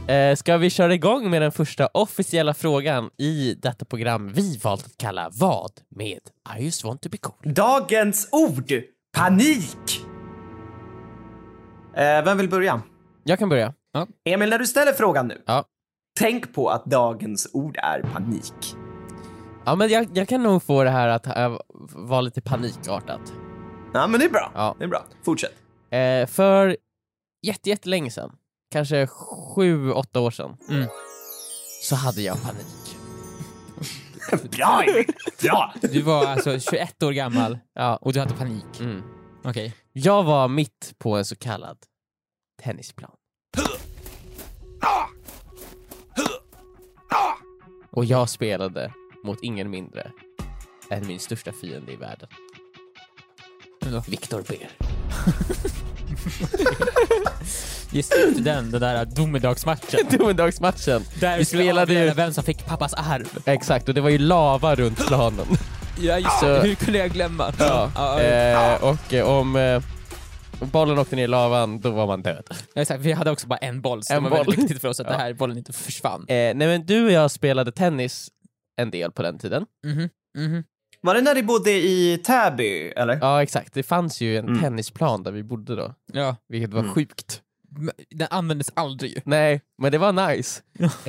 [0.07, 4.85] Eh, ska vi köra igång med den första officiella frågan i detta program vi valt
[4.85, 6.19] att kalla Vad med
[6.59, 7.53] I just want to be cool?
[7.53, 8.74] Dagens ord,
[9.17, 10.04] panik.
[11.95, 12.81] Eh, vem vill börja?
[13.23, 13.73] Jag kan börja.
[14.25, 15.63] Emil, när du ställer frågan nu, Ja.
[16.19, 18.75] tänk på att dagens ord är panik.
[19.65, 21.57] Ja men jag, jag kan nog få det här att äh,
[21.93, 23.33] vara lite panikartat.
[23.93, 24.51] Ja, men det är bra.
[24.55, 24.75] Ja.
[24.79, 25.05] Det är bra.
[25.25, 25.53] Fortsätt.
[25.91, 26.77] Eh, för
[27.41, 28.31] jätte, jättelänge sedan,
[28.71, 29.07] kanske
[29.55, 30.87] sju, åtta år sedan, Mm.
[31.83, 32.97] så hade jag panik.
[34.57, 35.05] Bra, Emil.
[35.41, 35.73] Bra.
[35.81, 37.95] Du var alltså 21 år gammal Ja.
[38.01, 38.79] och du hade panik.
[38.79, 39.03] Mm.
[39.43, 39.73] Okej.
[39.97, 41.77] Jag var mitt på en så kallad
[42.63, 43.11] tennisplan.
[47.91, 48.91] Och jag spelade
[49.23, 50.11] mot ingen mindre
[50.89, 52.29] än min största fiende i världen.
[54.07, 54.69] Viktor Ber.
[57.95, 59.99] Just den, den där domedagsmatchen.
[60.17, 61.03] Domedagsmatchen.
[61.19, 63.41] Där Vi spelade ju- vem som fick pappas arv.
[63.45, 65.45] Exakt, och det var ju lava runt planen.
[65.99, 66.59] Ja, just Så- det.
[66.61, 67.53] Hur kunde jag glömma?
[67.59, 67.91] Ja.
[67.95, 69.81] Ja, Eh, och eh, om eh,
[70.71, 72.43] bollen åkte ner i lavan, då var man död.
[72.75, 74.62] Exakt, vi hade också bara en boll, så En det var väldigt boll.
[74.63, 75.12] viktigt för oss att Ja.
[75.13, 76.21] det här bollen inte försvann.
[76.21, 78.27] Eh, nej men du och jag spelade tennis
[78.81, 79.65] en del på den tiden.
[79.88, 80.63] Mhm, mhm.
[81.01, 83.17] Var det när ni bodde i Täby, eller?
[83.21, 84.62] Ja exakt, det fanns ju en Mm.
[84.62, 86.93] tennisplan där vi bodde då, Ja, vilket var Mm.
[86.93, 87.41] sjukt.
[88.09, 89.21] Den användes aldrig ju.
[89.25, 90.61] Nej, men det var nice.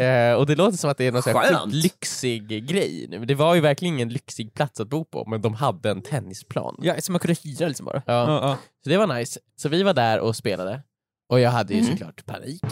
[0.02, 3.06] eh, och det låter som att det är någon sån här sjukt lyxig grej.
[3.10, 3.24] nu.
[3.24, 6.76] Det var ju verkligen ingen lyxig plats att bo på, men de hade en tennisplan.
[6.82, 8.02] Ja, så man kunde hyra liksom bara.
[8.06, 8.26] Ja.
[8.48, 8.58] ja.
[8.84, 9.40] Så det var nice.
[9.56, 10.82] Så vi var där och spelade.
[11.28, 11.90] Och jag hade ju Mm.
[11.92, 12.62] såklart panik.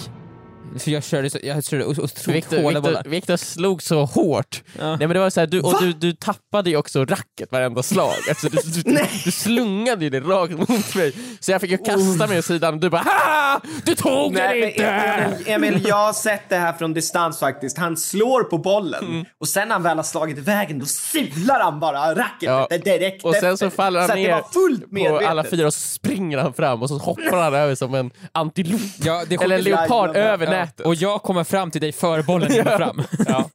[0.78, 3.02] För jag körde, så, jag körde otroligt Victor, hårda Victor, bollar.
[3.04, 4.62] Victor slog så hårt.
[4.78, 4.88] Ja.
[4.88, 7.82] Nej men det var så här, du, och du, du tappade ju också racket varenda
[7.82, 8.12] slag.
[8.28, 9.10] Alltså, du, du, du, Nej.
[9.24, 11.12] du slungade ju det rakt mot mig.
[11.40, 13.60] Så jag fick ju kasta mig åt sidan och du bara ha!
[13.84, 14.84] Du tog Nej, men inte!
[14.84, 17.78] Emil, Emil, jag har sett det här från distans faktiskt.
[17.78, 19.24] Han slår på bollen Mm.
[19.40, 22.66] och sen när han väl har slagit iväg då silar han bara racketet Ja.
[22.84, 23.76] direkt Och sen så efter.
[23.76, 25.28] faller han så det ner var fullt på medvetet.
[25.28, 28.80] alla fyra och så springer han fram och så hoppar han över som en antilop.
[29.04, 30.50] Ja, det Eller en leopard över Ja.
[30.64, 30.86] Nätet.
[30.86, 33.02] Och jag kommer fram till dig före bollen kommer fram.
[33.26, 33.50] Ja.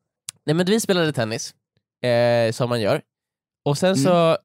[0.46, 1.54] Nej men vi spelade tennis,
[2.04, 3.02] eh, som man gör.
[3.66, 4.04] Och sen Mm.
[4.04, 4.38] så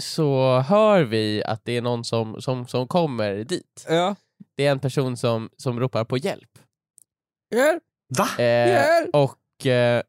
[0.00, 3.86] så hör vi att det är någon som, som, som kommer dit.
[3.88, 4.16] Ja.
[4.56, 6.58] Det är en person som, som ropar på hjälp.
[8.18, 8.28] Va?
[8.38, 9.10] Eh, Hjälp!
[9.14, 10.02] och eh,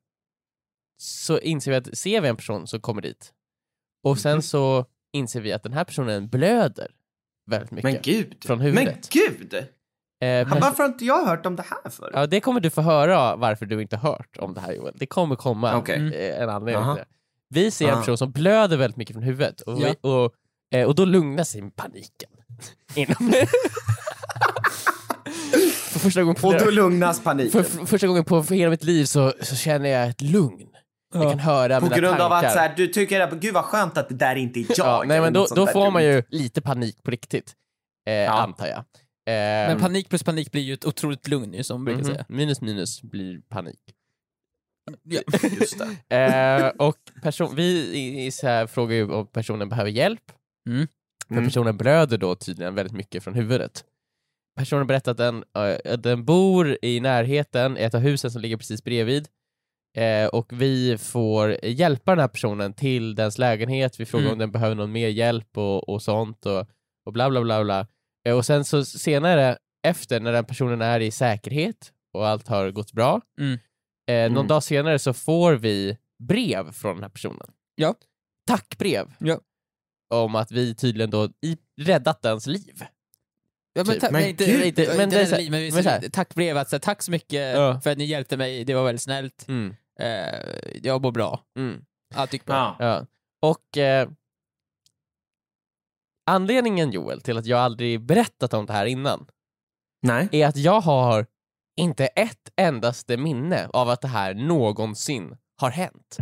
[1.01, 3.33] så inser vi att ser vi en person som kommer dit
[4.03, 4.41] och sen Mhm.
[4.41, 6.91] så inser vi att den här personen blöder
[7.51, 7.91] väldigt mycket.
[7.93, 8.43] Men gud.
[8.45, 9.09] Från Men huvudet.
[9.09, 9.67] gud!
[10.25, 12.11] Eh, Han, pers- varför har inte jag hört om det här förut?
[12.13, 14.93] Ja, det kommer du få höra varför du inte hört om det här Joel.
[14.95, 15.95] Det kommer komma Okej.
[15.95, 16.13] Mm.
[16.13, 16.95] eh, en anledning Aha.
[16.95, 17.59] till det.
[17.61, 17.99] Vi ser en Aha.
[18.01, 20.09] person som blöder väldigt mycket från huvudet och, Ja.
[20.09, 20.33] och,
[20.79, 22.29] eh, och då lugnar sig paniken.
[22.95, 23.15] Inom
[25.91, 27.63] för första gången på Och då lugnas paniken.
[27.63, 30.67] för, för första gången på för hela mitt liv så, så känner jag ett lugn.
[31.13, 32.25] Jag kan höra På mina grund tankar.
[32.25, 34.65] av att så här, du tycker att gud vad skönt att det där inte är
[34.69, 34.77] jag.
[34.88, 37.53] ja, nej, men då, då får man ju lite panik på riktigt.
[38.07, 38.83] Eh, Antar jag.
[39.27, 39.33] Eh,
[39.69, 42.13] Men panik plus panik blir ju ett otroligt lugn ju, som man brukar mhm.
[42.13, 42.25] säga.
[42.29, 43.79] Minus minus blir panik.
[45.03, 45.21] Ja.
[45.59, 46.15] Just det.
[46.15, 47.63] Eh, och person, vi
[47.97, 50.31] i, i så här frågar ju om personen behöver hjälp.
[50.69, 50.88] Mm.
[51.27, 51.45] För Mm.
[51.45, 53.83] personen blöder då tydligen väldigt mycket från huvudet.
[54.57, 55.43] Personen berättar att den,
[55.85, 59.27] att den bor i närheten, i ett av husen som ligger precis bredvid.
[59.97, 64.33] Eh, och vi får hjälpa den här personen till dens lägenhet, vi frågar Mm.
[64.33, 66.67] om den behöver någon mer hjälp och, och sånt och,
[67.05, 67.88] och bla bla bla bla.
[68.25, 69.57] Eh, och sen så senare,
[69.88, 73.53] efter när den personen är i säkerhet och allt har gått bra, Mm.
[74.07, 74.47] eh, någon Mm.
[74.47, 77.47] dag senare så får vi brev från den här personen.
[77.75, 77.95] Ja.
[78.47, 79.13] Tackbrev.
[79.19, 79.39] Ja.
[80.09, 82.83] Om att vi tydligen då i, räddat dens liv.
[83.73, 84.01] Ja, men Typ.
[84.01, 86.01] Men nej, inte, gud, inte, men men det så här- men, men så här.
[86.11, 87.81] tack brev, alltså, tack så mycket Ja.
[87.81, 89.47] för att ni hjälpte mig, det var väldigt snällt.
[89.47, 89.75] Mm.
[89.99, 90.39] Eh,
[90.83, 91.39] jag mår bra.
[91.57, 91.85] Mm.
[92.15, 92.75] Allt gick bra.
[92.79, 92.85] Ja.
[92.85, 93.05] Ja.
[93.39, 94.09] Och eh,
[96.25, 99.25] anledningen Joel till att jag aldrig berättat om det här innan
[100.01, 100.29] Nej.
[100.31, 101.25] är att jag har
[101.77, 106.17] inte ett endaste minne av att det här någonsin har hänt.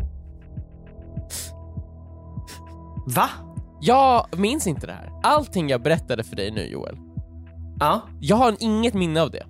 [3.15, 3.29] Va?
[3.81, 5.09] Jag minns inte det här.
[5.23, 6.97] Allting jag berättade för dig nu Joel,
[7.79, 8.01] Ja.
[8.21, 9.45] jag har inget minne av det.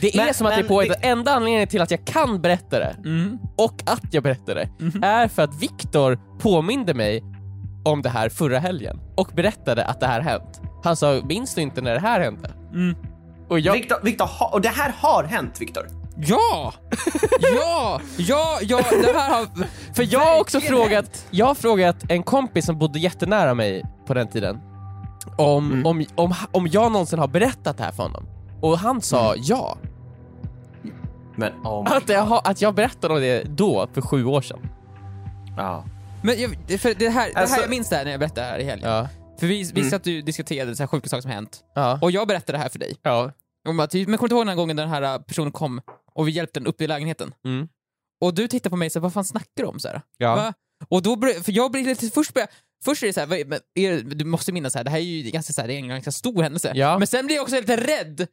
[0.00, 2.04] Det är Men- som att det är men på det- enda anledningen till att jag
[2.06, 3.38] kan berätta det Mm.
[3.56, 5.02] och att jag berättar det Mhm.
[5.04, 7.22] är för att Viktor påminde mig
[7.84, 10.60] om det här förra helgen och berättade att det här hänt.
[10.84, 12.50] Han sa, minns du inte när det här hände?
[12.72, 12.96] Mm.
[13.48, 15.86] Och jag, Viktor, Viktor, ha- och det här har hänt Viktor.
[16.16, 16.72] Ja!
[17.40, 18.00] ja!
[18.16, 18.58] Ja!
[18.62, 18.80] Ja!
[18.90, 19.46] Det här har...
[19.94, 24.14] för jag har också frågat, jag har frågat en kompis som bodde jättenära mig på
[24.14, 24.60] den tiden
[25.38, 25.86] om, Mm.
[25.86, 28.26] om, om, om jag någonsin har berättat det här för honom.
[28.60, 29.44] Och han sa Mm.
[29.46, 29.76] ja.
[31.36, 34.58] Men oh Att jag, att jag berättade om det då, för sju år sedan.
[35.56, 35.84] Ja.
[36.22, 38.46] Men jag, för det här, det Alltså- här, jag minns det här när jag berättade
[38.46, 38.90] det här i helgen.
[38.90, 39.08] Ja.
[39.40, 39.90] För vi, vi Mm.
[39.90, 41.64] satt och diskuterade så här sjuka saker som hänt.
[41.74, 41.98] Ja.
[42.02, 42.96] Och jag berättade det här för dig.
[43.02, 43.32] ja.
[43.68, 45.80] Om att, men kommer du ihåg den här gången den här personen kom
[46.14, 47.34] och vi hjälpte den upp i lägenheten?
[47.44, 47.68] Mm.
[48.20, 49.80] Och du tittar på mig och säger vad fan snackar du om?
[49.80, 50.36] Så här, Ja.
[50.36, 50.54] Va?
[50.88, 52.48] Och då börjar, för jag blir lite, först börjar,
[52.84, 54.98] först är det så här, vad- men är, du måste minnas så här, det här
[54.98, 56.72] är ju ganska, så här, det är en ganska stor händelse.
[56.74, 56.98] Ja.
[56.98, 58.26] Men sen blir jag också lite rädd.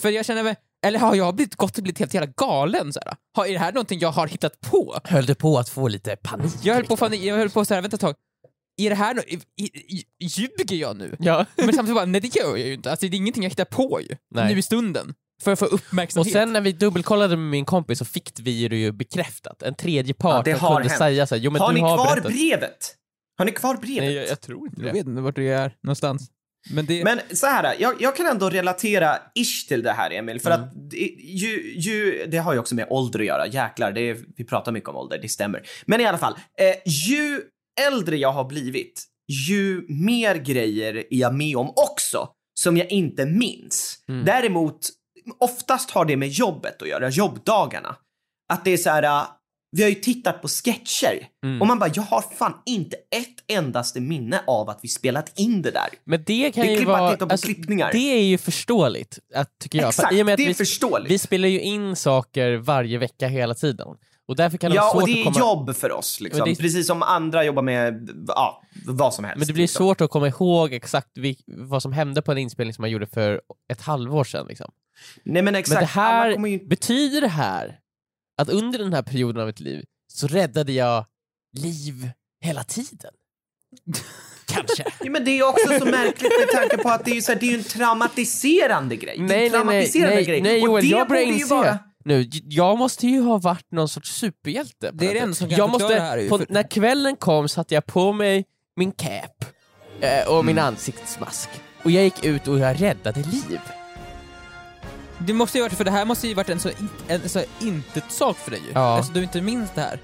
[0.00, 0.56] För jag känner mig,
[0.86, 2.92] eller har jag blivit, gått och blivit helt jävla galen?
[2.92, 3.14] Så här?
[3.36, 4.98] Har, är det här någonting jag har hittat på?
[5.04, 6.52] Höll du på att få lite panik?
[6.62, 8.14] Jag höll på, fan, jag höll på så här, vänta ett tag,
[8.82, 9.64] är det här no, i, i,
[10.18, 11.16] i, ljuger jag nu?
[11.18, 11.46] Ja.
[11.56, 12.90] Men samtidigt bara, nej det gör jag ju inte.
[12.90, 14.16] Alltså, det är ingenting jag hittar på ju.
[14.34, 14.52] Nej.
[14.52, 15.14] Nu i stunden.
[15.42, 16.32] För att få Och uppmärksamhet.
[16.32, 19.62] sen när vi dubbelkollade med min kompis så fick vi det ju bekräftat.
[19.62, 20.98] En tredje Ja, part det som har kunde hänt.
[20.98, 22.32] säga såhär, jo men har du ni har kvar berättat.
[22.32, 22.94] brevet?
[23.38, 24.02] Har ni kvar brevet?
[24.04, 24.98] Nej, jag, jag tror inte jag det.
[24.98, 26.30] vet inte vart du är någonstans.
[26.70, 27.04] Men det...
[27.04, 30.62] Men så här, jag, jag kan ändå relatera ish till det här Emil, för Mm.
[30.62, 33.46] att det, ju, ju, det har ju också med ålder att göra.
[33.46, 35.62] Jäklar, det är, vi pratar mycket om ålder, det stämmer.
[35.86, 37.40] Men i alla fall, eh, ju
[37.80, 39.04] äldre jag har blivit,
[39.48, 42.28] ju mer grejer är jag med om också
[42.60, 43.98] som jag inte minns.
[44.08, 44.24] Mm.
[44.24, 44.88] Däremot,
[45.38, 47.96] oftast har det med jobbet att göra, jobbdagarna.
[48.52, 49.26] Att det är så här,
[49.76, 51.60] vi har ju tittat på sketcher Mm.
[51.60, 55.62] och man bara, jag har fan inte ett endaste minne av att vi spelat in
[55.62, 55.88] det där.
[56.04, 57.12] Men det kan Det är ju vara...
[57.12, 57.92] titta på klippningar.
[57.92, 59.94] det är ju förståeligt, att, tycker jag.
[59.94, 61.10] För Exakt, i och med det är vi, förståeligt.
[61.10, 63.86] vi spelar ju in saker varje vecka hela tiden.
[64.28, 65.38] Och därför kan det ja, vara svårt och det är komma...
[65.38, 66.48] jobb för oss liksom.
[66.48, 69.38] Det- Precis som andra jobbar med, ja, vad som helst.
[69.38, 69.78] Men det blir liksom.
[69.84, 71.08] svårt att komma ihåg exakt
[71.46, 73.40] vad som hände på en inspelning som man gjorde för
[73.72, 74.46] ett halvår sedan.
[74.48, 74.70] Liksom.
[75.24, 75.74] Nej men exakt.
[75.74, 75.86] Men det
[76.40, 76.66] här, ju...
[76.66, 77.78] betyder det här
[78.36, 81.04] att under den här perioden av mitt liv så räddade jag
[81.56, 82.10] liv
[82.44, 83.12] hela tiden?
[84.46, 84.84] Kanske.
[85.00, 87.32] Ja, men det är också så märkligt med tanke på att det är ju, så
[87.32, 89.16] här, det är en traumatiserande grej.
[89.18, 90.40] det är en Nej, nej, nej, traumatiserande nej, grej.
[90.42, 94.90] nej Joel, jag börjar inse vara- nu, jag måste ju ha varit någon sorts superhjälte.
[94.92, 97.48] Det är det enda som kan jag måste, det här på, för- När kvällen kom
[97.48, 98.44] satte jag på mig
[98.76, 99.44] min cap
[100.00, 100.68] eh, och min Mm.
[100.68, 101.48] ansiktsmask
[101.82, 103.60] och jag gick ut och jag räddade liv.
[105.18, 107.42] Det måste ju varit, för det här måste ju varit en så, in, en så
[107.60, 108.72] intet sak för dig ju.
[108.74, 108.80] Ja.
[108.96, 110.00] Alltså du inte minns det här.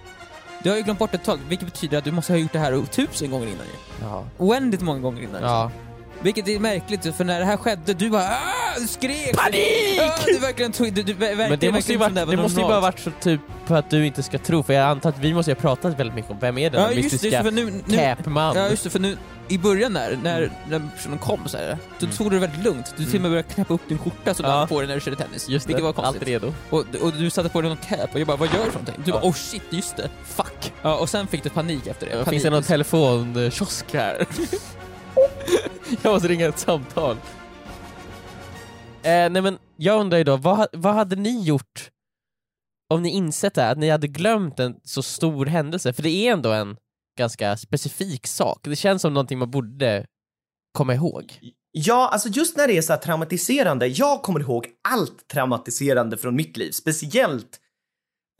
[0.62, 2.58] Du har ju glömt bort ett tag, vilket betyder att du måste ha gjort det
[2.58, 4.04] här tusen gånger innan ju.
[4.06, 4.24] Ja.
[4.38, 5.42] Oändligt många gånger innan.
[5.42, 5.70] ja.
[6.22, 9.36] Vilket är märkligt, för när det här skedde, du bara "Ah!" du skrek!
[9.36, 9.96] Panik!
[9.98, 12.42] Ja, du verkligen tog, du, du, verkligen, Men det måste ju, verkligen varit, var det
[12.42, 15.08] måste ju bara varit så typ på att du inte ska tro, för jag antar
[15.10, 17.30] att vi måste ju ha pratat väldigt mycket om vem är den Ja det, mystiska
[17.30, 18.56] det, för nu, nu, capman?
[18.56, 19.16] Ja just det, för nu
[19.48, 22.94] i början där, när, när personen kom så här, då tog du det väldigt lugnt.
[22.96, 24.52] Du till och med började knäppa upp din skjorta som du Mm.
[24.54, 24.58] Ja.
[24.58, 25.48] hade på dig när du körde tennis.
[25.48, 26.22] Just det, vilket var konstigt.
[26.22, 26.52] allt redo.
[26.70, 28.78] Och, och du satte på dig någon cap och jag bara, vad gör du för
[28.78, 28.94] någonting?
[29.04, 29.16] Du Ja.
[29.20, 30.08] bara, oh shit, just det.
[30.24, 30.72] Fuck.
[30.82, 32.12] Ja, och sen fick du panik efter det.
[32.12, 32.30] Ja, panik.
[32.30, 34.26] finns det någon telefonkiosk här?
[36.02, 37.16] jag måste ringa ett samtal.
[39.02, 41.90] Eh, nej men jag undrar ju då, vad, vad hade ni gjort
[42.90, 45.92] om ni insett det här, att ni hade glömt en så stor händelse?
[45.92, 46.76] För det är ändå en
[47.18, 48.58] ganska specifik sak.
[48.62, 50.06] Det känns som någonting man borde
[50.72, 51.38] komma ihåg.
[51.72, 53.86] Ja, alltså just när det är så här traumatiserande.
[53.86, 57.60] Jag kommer ihåg allt traumatiserande från mitt liv, speciellt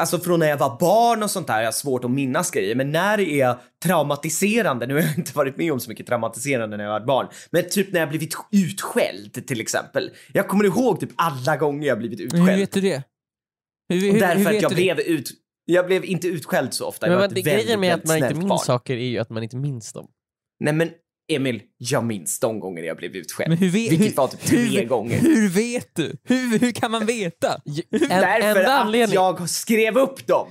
[0.03, 2.75] Alltså från när jag var barn och sånt där, jag har svårt att minnas grejer,
[2.75, 6.77] men när det är traumatiserande, nu har jag inte varit med om så mycket traumatiserande
[6.77, 10.11] när jag var barn, men typ när jag blivit utskälld till exempel.
[10.33, 12.49] Jag kommer ihåg typ alla gånger jag blivit utskälld.
[12.49, 13.03] hur vet du det?
[13.89, 15.31] Hur, hur, därför hur att jag blev ut...
[15.65, 17.09] Jag blev inte utskälld så ofta.
[17.09, 19.93] Men, men grejen med att man inte minns saker är ju att man inte minns
[19.93, 20.09] dem.
[20.61, 20.91] Nej men
[21.35, 23.49] Emil, jag minns de gånger jag blev utskälld.
[23.49, 25.19] Men hur vet, Vilket hur, var typ tre hur, gånger.
[25.21, 26.17] Hur vet du?
[26.25, 27.61] Hur, hur kan man veta?
[27.91, 29.15] En, Därför att anledning.
[29.15, 30.49] jag skrev upp dem.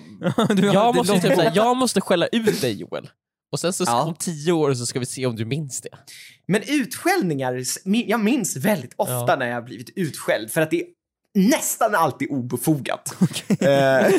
[0.56, 3.10] Du Jag måste, typ, såhär, jag måste skälla ut dig Joel.
[3.52, 4.04] Och sen så Ja.
[4.04, 5.90] om tio år så ska vi se om du minns det.
[6.48, 9.36] Men utskällningar, jag minns väldigt ofta Ja.
[9.40, 10.86] när jag har blivit utskälld för att det är
[11.36, 13.16] nästan alltid obefogat.
[13.62, 14.06] Eh,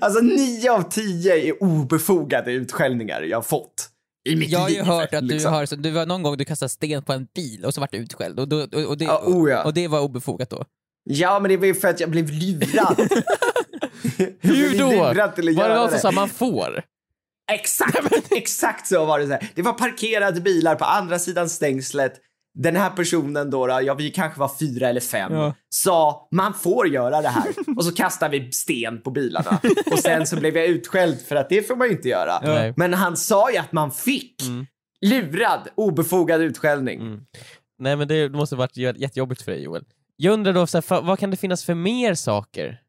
[0.00, 3.88] alltså nio av tio är obefogade utskällningar jag har fått.
[4.26, 5.52] I mitt Jag har ju liv, hört att du liksom.
[5.52, 7.92] har, så, du var någon gång du kastade sten på en bil och så vart
[7.92, 9.64] du utskälld och, då, och, och, det, Ja, oh ja.
[9.64, 10.64] och det var obefogat då.
[11.04, 12.96] Ja, men det var ju för att jag blev lurad.
[14.40, 14.90] Hur då?
[14.96, 16.82] Var det någon som sa man får?
[17.52, 19.26] Exakt, exakt så var det.
[19.26, 19.50] Så här.
[19.54, 22.12] Det var parkerade bilar på andra sidan stängslet.
[22.58, 25.54] Den här personen då, då ja vi kanske var fyra eller fem, Ja.
[25.68, 27.46] sa man får göra det här.
[27.76, 29.60] Och så kastade vi sten på bilarna.
[29.92, 32.40] Och sen så blev jag utskälld för att det får man ju inte göra.
[32.42, 32.74] Nej.
[32.76, 34.34] Men han sa ju att man fick.
[35.00, 37.00] Lurad, obefogad utskällning.
[37.00, 37.20] Mm.
[37.78, 39.84] Nej men det måste varit jä- jättejobbigt för dig Joel.
[40.16, 42.80] Jag undrar då, så här, för, vad kan det finnas för mer saker?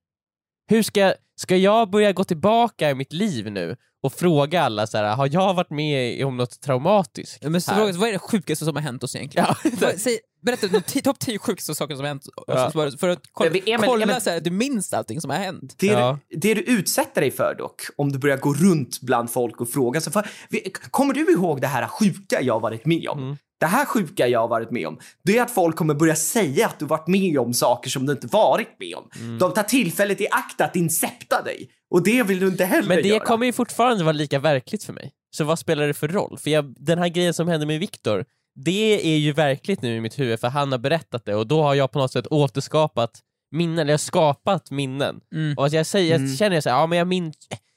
[0.68, 4.98] Hur ska, ska jag börja gå tillbaka i mitt liv nu och fråga alla så
[4.98, 7.44] här, har jag varit med om något traumatiskt?
[7.44, 7.80] Men så, här?
[7.80, 9.48] fråga, vad är det sjukaste som har hänt oss egentligen?
[9.82, 9.92] Ja.
[9.98, 12.72] Säg, berätta de topp 10 sjukaste saker som har hänt oss, Ja.
[13.00, 15.38] för- att kolla, Men Emil, kolla Emil- så här, att du minns allting som har
[15.38, 15.76] hänt.
[15.78, 16.20] Det, Ja.
[16.30, 19.70] du, det du utsätter dig för dock, om du börjar gå runt bland folk och
[19.70, 23.20] fråga så för, vi- Kommer du ihåg det här sjuka jag har varit med om?
[23.20, 23.38] Mm.
[23.60, 26.66] Det här sjuka jag har varit med om, det är att folk kommer börja säga
[26.68, 29.10] att du varit med om saker som du inte varit med om.
[29.20, 29.38] Mm.
[29.40, 31.70] De tar tillfället i akt att incepta dig.
[31.92, 33.20] Och det vill du inte heller Men det göra.
[33.26, 35.12] kommer ju fortfarande vara lika verkligt för mig.
[35.38, 36.38] Så vad spelar det för roll?
[36.38, 40.02] För jag, den här grejen som hände med Viktor, det är ju verkligt nu i
[40.02, 43.12] mitt huvud för han har berättat det och då har jag på något sätt återskapat
[43.52, 45.20] minnen, eller jag har skapat minnen.
[45.34, 45.58] Mm.
[45.58, 46.28] Och att jag säger, Mm.
[46.30, 47.36] jag känner så här, ja men jag minns,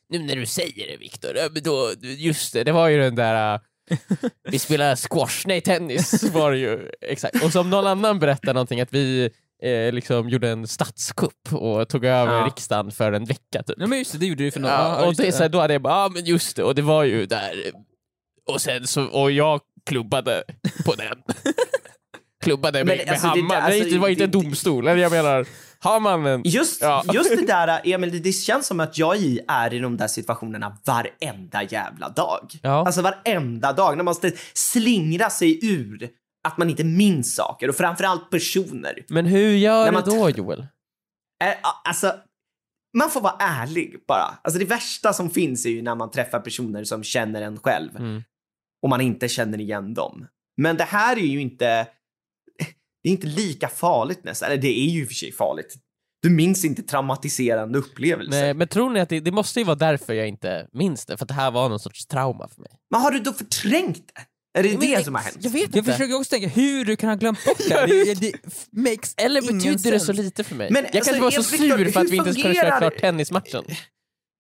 [0.08, 3.60] nu när du säger det Viktor, då, just det, det var ju den där äh,
[4.50, 7.44] vi spelade squash, nej tennis var det ju, exakt.
[7.44, 9.31] Och som någon annan berättade någonting att vi
[9.62, 12.46] eh, liksom gjorde en statskupp och tog över Ja.
[12.46, 13.76] riksdagen för en vecka typ.
[13.79, 15.48] Ja, men just det, det gjorde du för några Ja, och det, är så här,
[15.48, 17.55] då hade jag bara, ja men just det, och det var ju där.
[18.46, 20.42] Och sen så, och jag klubbade
[20.85, 21.18] på den.
[22.44, 23.62] klubbade med, Men med alltså, det hammaren.
[23.70, 25.46] Nej, alltså, det var inte en det- domstol, eller jag menar,
[25.82, 26.42] har man en...
[26.44, 27.04] Just, Ja.
[27.14, 29.16] just det där, Emil, det, känns som att jag
[29.48, 32.50] är i de där situationerna varenda jävla dag.
[32.62, 32.86] Ja.
[32.86, 36.10] Alltså varenda dag, när man måste slingra sig ur
[36.48, 39.04] att man inte minns saker och framförallt personer.
[39.08, 40.60] Men hur gör När man du då Joel?
[41.44, 42.14] Eh, Alltså,
[42.98, 44.38] man får vara ärlig bara.
[44.42, 47.96] Alltså det värsta som finns är ju när man träffar personer som känner en själv
[47.96, 48.22] Mm.
[48.82, 50.26] och man inte känner igen dem.
[50.56, 51.86] Men det här är ju inte,
[53.02, 54.50] det är inte lika farligt nästan.
[54.50, 55.74] Eller det är ju i och för sig farligt.
[56.22, 58.40] Du minns inte traumatiserande upplevelser.
[58.40, 61.16] Nej, men tror ni att det, det måste ju vara därför jag inte minns det,
[61.16, 62.70] för att det här var någon sorts trauma för mig.
[62.90, 64.58] Men har du då förträngt det?
[64.58, 65.36] Är det Men det som har hänt?
[65.40, 65.92] Jag vet Jag inte.
[65.92, 67.86] försöker också tänka hur du kan ha glömt bort det.
[67.86, 68.32] Det, det
[68.70, 70.70] makes Eller betyder det så lite för mig?
[70.70, 72.98] Men jag alltså, kanske var så Victor, sur för att vi inte skulle köra klart
[72.98, 73.64] tennismatchen.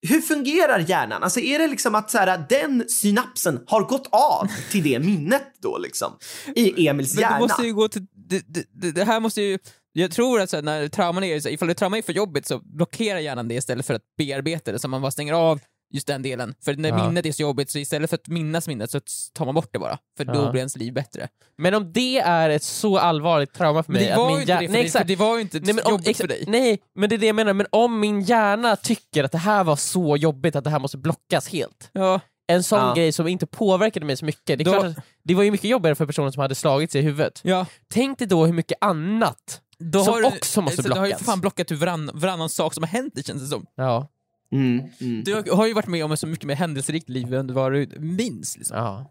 [0.08, 1.22] Hur fungerar hjärnan?
[1.22, 5.42] Alltså är det liksom att så här, den synapsen har gått av till det minnet
[5.62, 6.12] då liksom?
[6.54, 7.36] I Emils Men hjärna?
[7.36, 9.58] du måste ju gå till, det, det, det, här måste ju,
[9.92, 12.46] jag tror att så här, när trauman är, så ifall det trauma är för jobbigt
[12.46, 16.06] så blockerar hjärnan det istället för att bearbeta det, så man bara stänger av just
[16.06, 16.54] den delen.
[16.64, 17.06] För när Ja.
[17.08, 19.00] minnet är så jobbigt så istället för att minnas minnet så
[19.34, 20.50] tar man bort det bara, för då Ja.
[20.50, 21.28] blir ens liv bättre.
[21.58, 24.36] Men om det är ett så allvarligt trauma för Men mig det att var min
[24.36, 25.08] ju inte det för Nej, dig, för exakt.
[25.08, 26.44] det var ju inte Nej men, om, jobbigt exa- för dig.
[26.46, 27.52] nej, men det är det jag menar.
[27.52, 30.98] Men om min hjärna tycker att det här var så jobbigt att det här måste
[30.98, 31.90] blockas helt.
[31.92, 32.20] Ja.
[32.46, 32.94] En sån Ja.
[32.94, 34.46] grej som inte påverkade mig så mycket.
[34.58, 36.92] Det, är Då- klart att det var ju mycket jobbigare för personen som hade slagit
[36.92, 37.40] sig i huvudet.
[37.44, 37.66] Ja.
[37.92, 40.96] Tänk dig då hur mycket annat Då som har du, också måste så Du har
[40.96, 41.18] ju blockas.
[41.18, 43.66] för fan blockat varann, varannan sak som har hänt, det känns det som.
[43.74, 44.08] Ja.
[44.52, 45.24] Mm, mm.
[45.24, 48.56] Du har, ju varit med om så mycket mer händelserikt liv än vad du minns.
[48.56, 48.76] Liksom.
[48.76, 49.10] ja.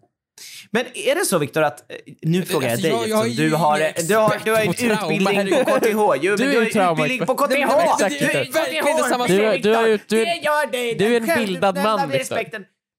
[0.72, 3.26] Men är det så Viktor att, eh, nu frågar jag alltså, dig jag- jag är
[3.26, 6.22] eftersom ju du har, du har, du har en utbildning på KTH.
[6.22, 7.50] Jo, Du du har utbildning på KTH!
[7.50, 8.28] Nej, men exakt, Du!
[8.28, 9.72] Du du är- Viktor.
[10.08, 10.96] du är- Det gör dig!
[10.96, 12.40] du är en bildad man, Viktor.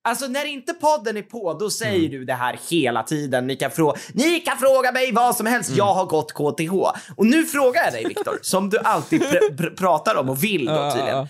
[0.05, 2.11] Alltså när inte podden är på, då säger Mm.
[2.11, 3.46] du det här hela tiden.
[3.46, 5.53] Ni kan, frå ni kan fråga mig vad som Mm.
[5.55, 6.72] helst, jag har gått KTH.
[7.16, 10.64] Och nu frågar jag dig Viktor, som du alltid pr pr pratar om och vill
[10.64, 11.26] då tydligen.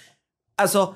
[0.57, 0.95] Alltså,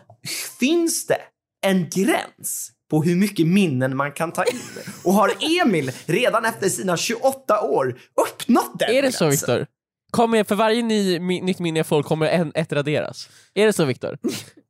[0.60, 1.18] finns det
[1.66, 4.60] en gräns på hur mycket minnen man kan ta in?
[5.04, 9.30] Och har Emil redan efter sina 28 år uppnått den Är det så gränsen?
[9.30, 9.66] Viktor?
[10.10, 13.28] Kommer för varje ny, mi, nytt minne jag får kommer en, ett raderas?
[13.54, 14.18] Är det så Viktor?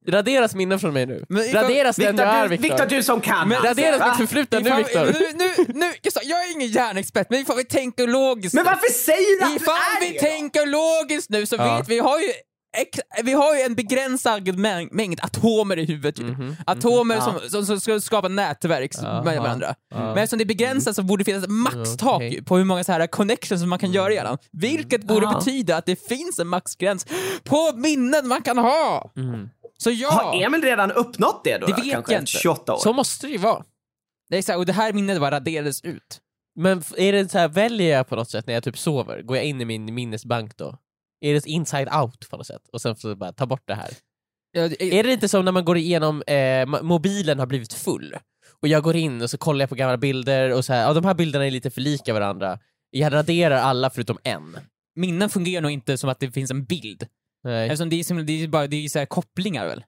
[0.09, 1.25] Raderas minnen från mig nu?
[1.29, 2.97] Men ifall- raderas den jag är Viktor, du, Viktor?
[2.97, 3.49] Du som kan.
[3.49, 4.07] Men alltså, raderas va?
[4.09, 5.05] mitt förflutna nu Ifall- Viktor?
[5.39, 8.93] Nu, nu, nu, Gustav, jag är ingen hjärnexpert, men ifall vi tänker logiskt Men varför
[8.93, 10.27] säger du att Ifall du är vi det då?
[10.31, 11.77] tänker logiskt nu så Ja.
[11.79, 12.29] vet vi, har ju
[13.25, 16.25] vi har ju en begränsad mäng- mängd atomer i huvudet ju.
[16.25, 17.21] Mhm, Atomer Ja.
[17.21, 19.75] som, som, som ska skapa nätverk Ja, med ja, varandra.
[19.91, 19.99] ja.
[19.99, 22.45] Men eftersom det är begränsat så borde det finnas maxtak Okej.
[22.45, 24.39] på hur många så här connections som man kan göra i hjärnan.
[24.53, 25.39] Vilket borde Ja.
[25.39, 27.07] betyda att det finns en maxgräns
[27.45, 29.13] på minnen man kan ha.
[29.17, 29.49] Mm.
[29.79, 31.67] Så ja, Har Emil redan uppnått det då?
[31.67, 31.83] Det då?
[31.83, 32.33] vet Kanske jag inte.
[32.33, 32.79] 28 år?
[32.79, 33.65] Så måste det ju vara.
[34.31, 36.21] det är så här, och det här minnet bara raderades ut.
[36.57, 39.37] Men är det så här, väljer jag på något sätt när jag typ sover, går
[39.37, 40.79] jag in i min minnesbank då?
[41.25, 42.63] Är det inside out på något sätt?
[42.73, 43.91] Och sen får jag bara ta bort det här.
[44.53, 48.17] Ja, det- Är det inte som när man går igenom, eh, mobilen har blivit full,
[48.63, 50.93] och jag går in och så kollar jag på gamla bilder och så här, ja
[50.93, 52.59] de här bilderna är lite för lika varandra.
[52.91, 54.59] Jag raderar alla förutom en.
[54.97, 57.07] Minnen fungerar nog inte som att det finns en bild.
[57.45, 57.67] Nej.
[57.67, 59.85] Eftersom det är, som, det är bara det är så kopplingar väl?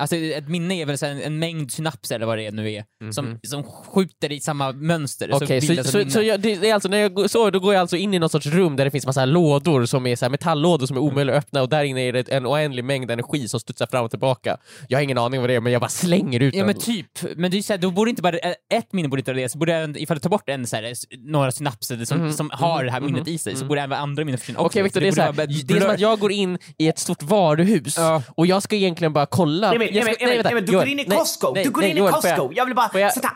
[0.00, 2.84] Alltså ett minne är väl så en, en mängd synapser eller vad det nu är,
[3.12, 3.38] som, Mhm.
[3.42, 5.30] som skjuter i samma mönster.
[5.32, 6.10] Okej, så, bildas ett så, minne.
[6.10, 8.18] så, jag, det är alltså, när jag går- sover då går jag alltså in i
[8.18, 11.00] någon sorts rum där det finns massa lådor som är så här metalllådor som är
[11.00, 14.04] omöjliga att öppna och där inne är det en oändlig mängd energi som studsar fram
[14.04, 14.56] och tillbaka.
[14.88, 16.66] Jag har ingen aning vad det är men jag bara slänger ut Ja den.
[16.66, 19.30] men typ, men det är så här, då borde inte bara ett minne borde inte
[19.32, 20.92] raderas, borde även, ifall du tar bort en så här,
[21.30, 23.68] några synapser som, Mhm, som har det här mhm, minnet i sig, så mhm.
[23.68, 24.82] borde även andra minnen försvinna Okej också.
[24.82, 26.98] Viktor, det, är borde så här, det är som att jag går in i ett
[26.98, 28.22] stort varuhus Ja.
[28.36, 29.74] och jag ska egentligen bara kolla.
[29.74, 31.52] Jag ska, Emil, du går in i Costco!
[31.54, 32.50] nej, du går nej, in i Costco!
[32.52, 33.10] Jag, vill bara...
[33.10, 33.30] Sätta.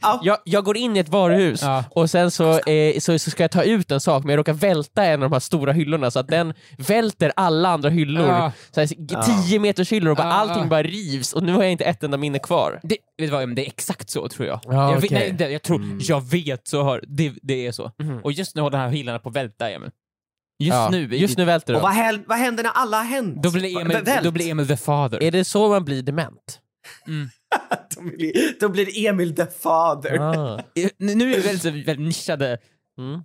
[0.00, 0.20] Ja.
[0.22, 1.84] Jag, jag går in i ett varuhus Ja.
[1.90, 4.52] och sen så, eh, så, så ska jag ta ut en sak men jag råkar
[4.52, 8.28] välta en av de här stora hyllorna så att den välter alla andra hyllor.
[8.28, 8.52] Ja.
[8.70, 9.46] Så här.
[9.48, 12.16] 10 meters hyllor och bara, allting bara rivs och nu har jag inte ett enda
[12.16, 12.80] minne kvar.
[12.82, 14.60] Det, vet du vad, det är exakt så tror jag.
[14.64, 15.18] Ja, jag, vet, okej.
[15.18, 17.90] nej, det, jag tror, jag vet så har, det, det är så.
[17.98, 18.18] Mhm.
[18.18, 19.90] Och just nu håller den här hyllan på att välta Emil.
[20.58, 21.82] Just Ja, nu, just nu välter Och de.
[21.82, 23.42] vad, häl- vad händer när alla har hänt?
[23.42, 24.24] då blir, Emil, Vält.
[24.24, 25.22] då blir Emil the father.
[25.22, 26.60] Är det så man blir dement?
[27.96, 30.18] då, blir, då blir Emil the father.
[30.20, 30.60] Ah.
[30.98, 32.58] Nu är det väldigt, väldigt nischade,
[32.98, 33.20] Mm.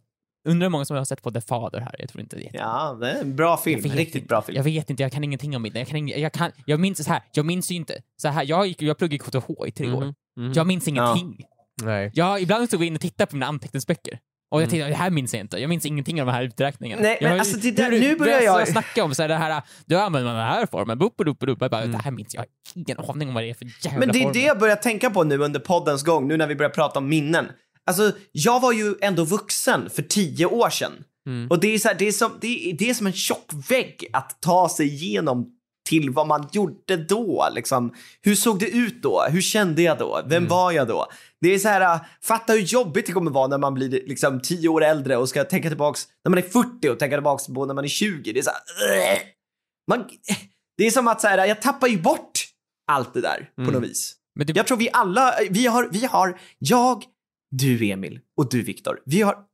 [0.47, 2.49] undrar hur många som har sett på The Father här, jag tror inte det.
[2.53, 3.81] Ja, det är en bra film.
[3.81, 4.27] Vet Riktigt inte.
[4.27, 4.55] bra film.
[4.55, 5.79] Jag vet inte, jag kan ingenting om det.
[5.79, 8.01] Jag, kan ing, jag, kan, jag minns så här, jag minns ju inte.
[8.21, 10.01] Så här, jag, gick, jag pluggade KTH i tre år.
[10.05, 10.13] Mhm.
[10.37, 10.53] Mhm.
[10.53, 11.43] Jag minns ingenting.
[11.81, 12.11] Nej.
[12.13, 14.19] Jag, ibland så går jag in och tittar på mina anteckningsböcker.
[14.51, 14.69] Och jag Mm.
[14.71, 15.57] tittar, det här minns jag inte.
[15.57, 17.01] Jag minns ingenting av de här uträkningarna.
[17.01, 19.62] Nej, men jag, alltså det där- nu börjar jag- snacka om så här, det här,
[19.85, 21.91] du använder den här formen, bupp, bupp, jag bara, Mm.
[21.91, 22.45] det här minns jag.
[22.75, 24.33] Jag ingen aning om vad det är för jävla Men det är form.
[24.33, 27.09] det jag börjar tänka på nu under poddens gång, nu när vi börjar prata om
[27.09, 27.45] minnen.
[27.85, 30.91] Alltså, jag var ju ändå vuxen för tio år sedan.
[31.27, 31.47] Mm.
[31.49, 33.45] Och det är, så här, det, är som, det, är, det är som en tjock
[33.69, 35.47] vägg att ta sig igenom
[35.89, 37.47] till vad man gjorde då.
[37.52, 37.93] Liksom.
[38.21, 39.23] Hur såg det ut då?
[39.30, 40.21] Hur kände jag då?
[40.25, 40.49] Vem Mm.
[40.49, 41.08] var jag då?
[41.41, 44.39] Det är så här, äh, fatta hur jobbigt det kommer vara när man blir liksom
[44.41, 47.65] tio år äldre och ska tänka tillbaks när man är 40 och tänka tillbaks på
[47.65, 48.34] när man är 20.
[48.34, 49.19] Det är så här, äh.
[49.91, 50.04] man,
[50.78, 52.32] det är som att så här, jag tappar ju bort
[52.91, 53.73] allt det där på Mm.
[53.73, 54.15] något vis.
[54.39, 57.04] Det, Jag tror vi alla, vi har, vi har, jag,
[57.51, 59.45] du Emil och du Viktor, vi har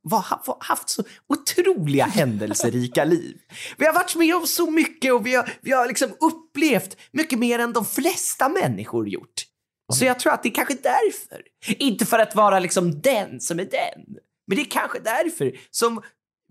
[0.64, 3.38] haft så otroliga händelserika liv.
[3.78, 7.38] Vi har varit med om så mycket och vi har, vi har liksom upplevt mycket
[7.38, 9.46] mer än de flesta människor gjort.
[9.92, 11.42] Så jag tror att det är kanske därför.
[11.66, 16.02] Inte för att vara liksom den som är den, men det är kanske därför som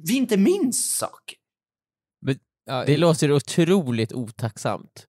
[0.03, 1.38] vi inte minns saker.
[2.65, 5.08] ja, Det låter otroligt otacksamt.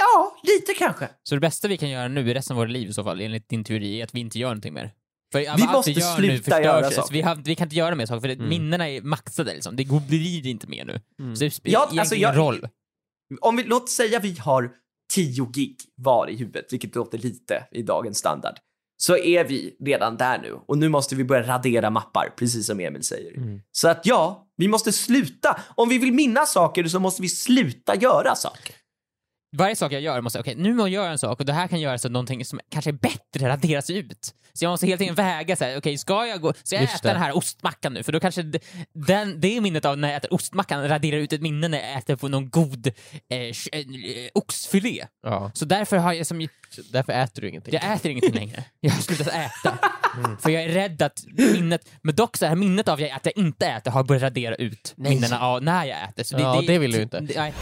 [0.00, 1.08] Ja, lite kanske.
[1.22, 3.20] Så det bästa vi kan göra nu i resten av våra liv i så fall,
[3.20, 4.92] enligt din teori, är att vi inte gör någonting mer.
[5.32, 7.12] För Vi måste sluta göra saker.
[7.12, 8.48] Vi, har, vi kan inte göra mer saker, för Mm.
[8.48, 9.76] minnena är maxade liksom.
[9.76, 11.00] Det blir inte mer nu.
[11.20, 11.36] Mm.
[11.36, 12.68] Så det spelar Ja, alltså, ingen jag- roll.
[13.40, 14.70] Om vi, låt säga vi har
[15.14, 18.54] 10 gig var i huvudet, vilket låter lite i dagens standard,
[18.96, 22.80] så är vi redan där nu och nu måste vi börja radera mappar, precis som
[22.80, 23.36] Emil säger.
[23.36, 23.60] Mm.
[23.72, 25.60] Så att ja, vi måste sluta.
[25.74, 28.74] Om vi vill minnas saker så måste vi sluta göra saker.
[29.56, 31.68] Varje sak jag gör måste, okej nu måste jag göra en sak och det här
[31.68, 34.34] kan göra så att någonting som kanske är bättre raderas ut.
[34.52, 36.94] Så jag måste helt enkelt väga så här, okej ska jag gå, ska jag Just
[36.94, 37.14] äta det.
[37.14, 38.02] den här ostmackan nu?
[38.02, 38.42] För då kanske
[38.94, 42.16] den, det minnet av när jag äter ostmackan raderar ut ett minne när jag äter
[42.16, 42.92] på någon god eh,
[43.38, 43.52] eh,
[44.34, 45.04] oxfilé.
[45.22, 45.50] Ja.
[45.54, 47.74] Så därför har jag som, Så Därför äter du ingenting.
[47.74, 48.64] jag äter ingenting längre.
[48.80, 49.78] Jag har slutat äta.
[50.40, 53.66] För jag är rädd att minnet, men dock så här minnet av att jag inte
[53.66, 55.10] äter har börjat radera ut Nej.
[55.14, 56.24] minnena av när jag äter.
[56.24, 57.20] Så Ja, det vill du inte.
[57.20, 57.52] det- Nej.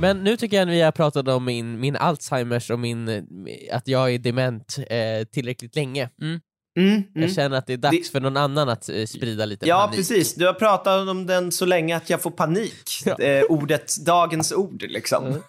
[0.00, 3.26] Men nu tycker jag att vi har pratat om min, min Alzheimers och min,
[3.72, 6.10] att jag är dement eh, tillräckligt länge.
[6.22, 6.40] Mm,
[6.78, 7.02] mm.
[7.14, 9.80] Jag känner att det är dags Det- för någon annan att eh, sprida lite Ja,
[9.84, 9.96] panik.
[9.96, 10.34] precis.
[10.34, 12.88] Du har pratat om den så länge att jag får panik.
[13.04, 13.18] Ja.
[13.18, 15.42] Eh, ordet, dagens ord liksom.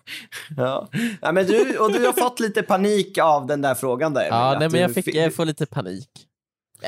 [0.58, 0.90] Ja.
[1.22, 4.26] Ja, men du, och du har fått lite panik av den där frågan där.
[4.28, 6.10] Ja, nej, men jag, fick, fick- jag får lite panik.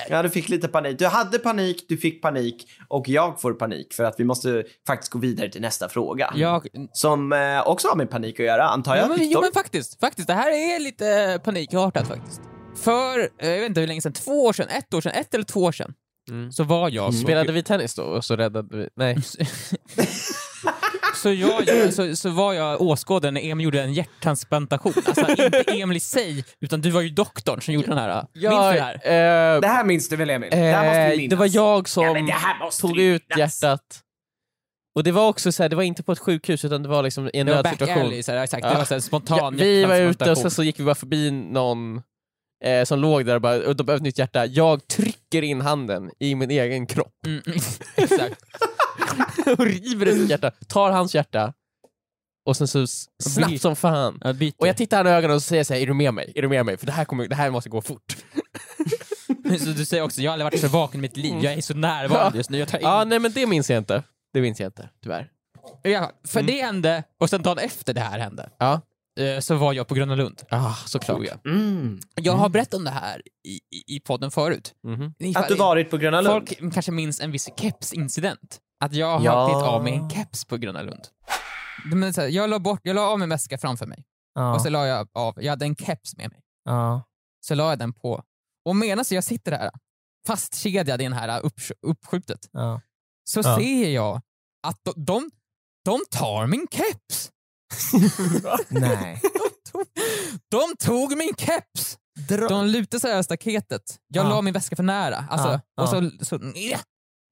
[0.09, 0.99] Ja, du fick lite panik.
[0.99, 5.11] Du hade panik, du fick panik och jag får panik för att vi måste faktiskt
[5.11, 6.33] gå vidare till nästa fråga.
[6.35, 9.03] Jag, Som eh, också har med panik att göra, antar jag.
[9.05, 12.41] Ja men, jo men faktiskt, faktiskt, det här är lite panikartat faktiskt.
[12.83, 15.33] För, eh, jag vet inte hur länge sedan, två år sedan, ett år sedan, ett
[15.33, 15.93] eller två år sedan,
[16.29, 16.51] Mm.
[16.51, 17.13] så var jag...
[17.13, 18.89] Spelade vi tennis då och så räddade vi...
[18.95, 19.17] Nej.
[21.21, 24.93] Så, jag, så, så var jag åskådare när Emil gjorde en hjärttransplantation.
[25.05, 28.25] Alltså inte Emil i sig, utan du var ju doktorn som gjorde den här.
[28.33, 28.93] Minns du det här?
[29.55, 30.49] eh, Det här minns du väl Emil?
[30.49, 31.29] det här måste du eh, minnas.
[31.29, 33.99] det var jag som Ja, men det här måste tog ut hjärtat.
[34.95, 37.03] Och det var också så här, det var inte på ett sjukhus utan det var
[37.03, 38.05] liksom i en Det var back nödsituation.
[38.05, 38.63] alley, så här, exakt.
[38.65, 38.71] Ja.
[38.71, 40.95] Det var så här, spontan Ja, vi var ute och sen så gick vi bara
[40.95, 42.01] förbi någon
[42.65, 44.45] eh, som låg där och bara, och de behövde nytt hjärta.
[44.45, 47.59] Jag trycker in handen i min egen kropp Mm, mm,
[47.95, 48.35] exakt.
[49.57, 51.53] och river ut sitt hjärta, tar hans hjärta
[52.45, 52.87] och sen så
[53.23, 54.19] snabbt som fan.
[54.23, 54.53] Jag byter.
[54.57, 56.31] Och jag tittar han i ögonen och säger såhär, är du med mig?
[56.35, 56.77] Är du med mig?
[56.77, 58.17] För det här, kommer, det här måste gå fort.
[59.59, 61.61] så du säger också, jag har aldrig varit så vaken i mitt liv, jag är
[61.61, 62.57] så närvarande just nu.
[62.57, 62.83] Jag tar in...
[62.83, 64.03] Ja, nej men det minns jag inte.
[64.33, 65.29] Det minns jag inte, tyvärr.
[65.83, 68.81] Ja, för det hände, och sen dagen efter det här hände, Ja,
[69.19, 70.41] eh, så var jag på Gröna Lund.
[70.49, 71.19] ah, såklart.
[71.25, 71.53] Jag.
[71.53, 71.99] Mm.
[72.15, 74.73] Jag har berättat om det här i, i, i podden förut.
[74.83, 75.13] Mhm.
[75.35, 76.33] Att du varit på Gröna Lund?
[76.33, 78.59] Folk kanske minns en viss kepsincident.
[78.81, 79.47] Att jag har Ja.
[79.47, 81.07] klivit av med en keps på Gröna Lund.
[81.93, 84.03] Men så här, jag, la bort, jag la av min väska framför mig
[84.35, 84.53] Ja.
[84.55, 86.41] och så la jag av, jag hade en keps med mig.
[86.65, 87.03] ja.
[87.45, 88.23] Så la jag den på.
[88.65, 89.71] Och medan jag sitter här
[90.27, 92.81] fastkedjad i den här uppsk- uppskjutet ja.
[93.23, 94.21] så ser jag
[94.67, 95.29] att de, de,
[95.85, 97.31] de tar min keps.
[98.69, 99.21] Nej.
[100.51, 101.97] De tog min keps!
[102.29, 102.47] Dra...
[102.47, 103.99] De lutade sig över staketet.
[104.07, 104.29] Jag Ja.
[104.29, 105.25] la min väska för nära.
[105.29, 105.83] Alltså, ja.
[105.83, 106.35] Och så, så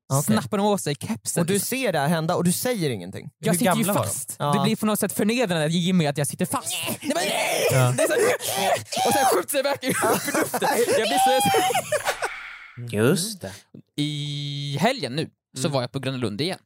[0.09, 0.23] ja, Okej.
[0.35, 1.41] snappade de åt sig kepsen.
[1.41, 3.29] Och du ser det här hända och du säger ingenting?
[3.39, 4.35] jag sitter ju fast.
[4.39, 4.53] Ja.
[4.53, 6.73] Det blir på något sätt förnedrande att ge mig att jag sitter fast.
[7.01, 7.23] Nej, men,
[7.71, 7.93] Ja.
[7.97, 8.13] det är så,
[9.07, 10.69] och sen skjuter sig iväg i luften.
[10.97, 13.51] Jag blir så, Just det.
[13.95, 15.71] I helgen nu så Mm.
[15.71, 16.59] var jag på Gröna Lund igen.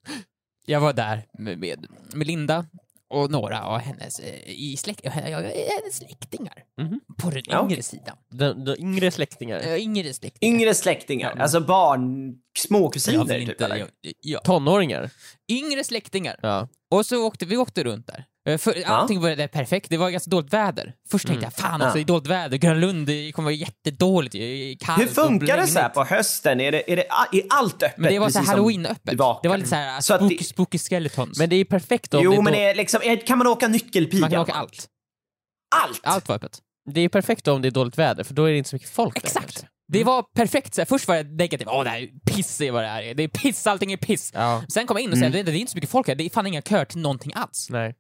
[0.66, 2.66] Jag var där med, med, med Linda
[3.14, 6.64] och några av hennes, eh, i släkt, hennes släktingar.
[6.82, 7.00] Mhm.
[7.18, 8.18] På den Ja, yngre sidan.
[8.30, 9.78] De, de yngre släktingar.
[9.78, 10.54] Yngre släktingar.
[10.56, 11.42] Yngre släktingar, Ja.
[11.42, 13.76] alltså barn, småkusiner typ inte, eller?
[13.78, 13.88] jag,
[14.22, 14.40] ja.
[14.40, 15.10] Tonåringar.
[15.52, 16.40] Yngre släktingar.
[16.42, 16.68] Ja.
[16.92, 18.26] Och så åkte vi åkte runt där.
[18.50, 20.94] Eh, För allting var perfekt, det var ganska dåligt väder.
[21.10, 21.94] Först tänkte jag, fan också, Ja.
[21.94, 25.68] det är dåligt väder, Gröna Lund det kommer vara jättedåligt, det kallt Hur funkar det
[25.68, 26.62] så här på hösten?
[26.62, 27.98] Är, det, är, det, är allt öppet?
[27.98, 29.18] Men det var så här halloween-öppet.
[29.44, 31.40] Det var lite Så att spooky, det- spooky skeletons.
[31.40, 33.48] Men det är perfekt om det Jo, är men då- är liksom, är, kan man
[33.48, 34.22] åka nyckelpiga?
[34.22, 34.88] Man kan åka allt.
[35.76, 36.00] Allt?
[36.04, 36.60] Allt var öppet.
[36.92, 38.90] det är perfekt om det är dåligt väder för då är det inte så mycket
[38.90, 39.22] folk där.
[39.28, 39.46] Exakt.
[39.46, 39.68] kanske.
[39.88, 40.74] Det var perfekt.
[40.76, 43.02] Så här, först var jag negativ, åh det här är piss är vad det här
[43.04, 43.14] är.
[43.14, 44.32] Det är piss, allting är piss.
[44.34, 44.64] Ja.
[44.74, 46.24] Sen kom jag in och sa, det, det är inte så mycket folk här, det
[46.24, 47.68] är fan inga köer till någonting alls.
[47.70, 47.94] Nej.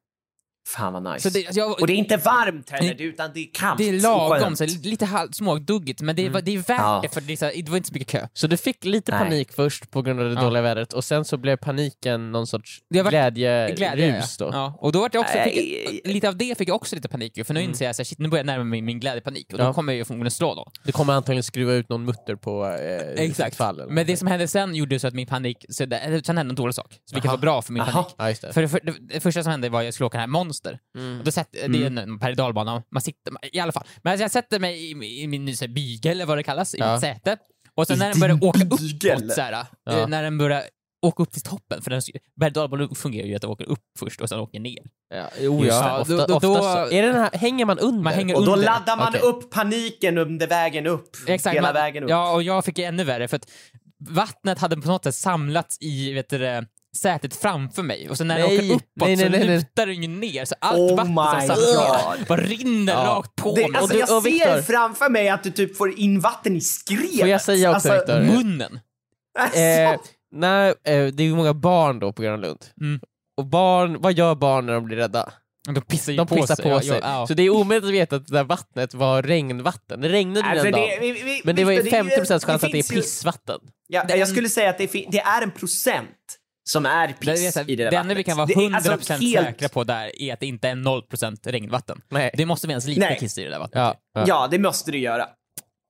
[0.67, 1.29] Fan vad nice.
[1.31, 3.77] Så det, alltså, jag, Och det är inte varmt heller, Det- utan det är kallt.
[3.77, 6.99] det är lagom, så lite halv, småduggigt, men det, var- det är värt Ja.
[7.03, 8.27] det för det, så det var inte så mycket kö.
[8.33, 9.19] Så du fick lite Nej.
[9.23, 10.41] panik först på grund av det Ja.
[10.41, 14.49] dåliga vädret och sen så blev paniken någon sorts glädjerus Glädje, då?
[14.53, 14.77] Ja.
[14.79, 17.53] Och då var jag också, fick, lite av det fick jag också lite panik för
[17.53, 19.73] nu inser jag shit, nu börjar jag närma mig min glädjepanik och då Ja.
[19.73, 20.71] kommer jag ju förmodligen slå då.
[20.83, 23.55] Du kommer antagligen skruva ut någon mutter på eh, Exakt.
[23.55, 23.79] fall.
[23.79, 26.37] eller Men det som hände sen gjorde så att min panik, så det, eller sen
[26.37, 27.35] hände en dålig sak, så vilket Aha.
[27.37, 28.03] var bra för min Aha.
[28.17, 28.37] panik.
[28.43, 28.51] Ja.
[28.53, 30.27] För det, för det, det första som hände var att jag skulle åka den här
[30.53, 30.79] Monster.
[30.97, 31.21] Mm.
[31.23, 32.35] Då sätt, Det är en, en berg
[32.91, 33.83] man sitter, i alla fall.
[34.01, 36.75] Men alltså jag sätter mig i, i min så här, bygel, eller vad det kallas,
[36.75, 36.91] i Ja.
[36.93, 37.37] mitt säte.
[37.75, 39.17] Och sen I när den börjar åka bygel?
[39.17, 39.99] uppåt, så här, Ja.
[39.99, 40.63] eh, när den börjar
[41.05, 41.91] åka upp till toppen, för
[42.39, 44.79] berg fungerar ju att den åker upp först och sen åker ner.
[45.15, 45.95] Ja, jo, ja.
[45.95, 46.01] det.
[46.01, 46.91] Ofta, Då- då- ofta då-.
[46.91, 48.03] Är det den här, hänger man under?
[48.03, 48.65] Man hänger Och då under.
[48.65, 49.21] laddar man Okej.
[49.21, 51.09] upp paniken under vägen upp.
[51.27, 52.09] Exakt, Hela man, vägen upp.
[52.09, 53.51] Ja, och jag fick ju ännu värre för att
[54.09, 56.65] vattnet hade på något sätt samlats i vet du, det,
[56.97, 59.57] sätet framför mig och så när Nej, jag åker uppåt nej, nej, så nej, nej.
[59.57, 62.99] lutar den ju ner så allt Oh vatten som samlas ner bara rinner Ja.
[63.05, 63.79] rakt på Det, mig.
[63.79, 66.61] alltså, du- jag och ser Viktor- framför mig att du typ får in vatten i
[66.61, 67.19] skrevet.
[67.19, 68.13] Får jag säga också, alltså?
[68.19, 68.79] Munnen.
[69.39, 69.95] alltså, Eh,
[70.35, 72.65] nej, eh, det är ju många barn då på Gröna Lund.
[72.81, 72.99] Mm.
[73.37, 75.33] Och barn, vad gör barn när de blir rädda?
[75.73, 76.63] De pissar ju De på pissar sig.
[76.63, 76.89] på Ja, sig.
[76.89, 77.27] ja, ja.
[77.27, 80.01] Så det är omöjligt att veta att det där vattnet var regnvatten.
[80.01, 80.89] Det regnade alltså, den dagen.
[81.01, 83.59] vi, vi, Men det var ju Victor, är 50% chans att det är pissvatten.
[83.87, 86.09] Ja, jag skulle säga att det, det är en procent
[86.69, 88.57] som är Det, piss här, i det där det enda vi kan vara Det är
[88.69, 92.01] 100% alltså helt- säkra på där är att det inte är 0% regnvatten.
[92.09, 92.31] Nej.
[92.37, 93.17] Det måste finnas lite Nej.
[93.19, 93.79] kiss i det där vattnet.
[93.81, 94.23] Ja, ja.
[94.27, 95.27] Ja, det måste du göra.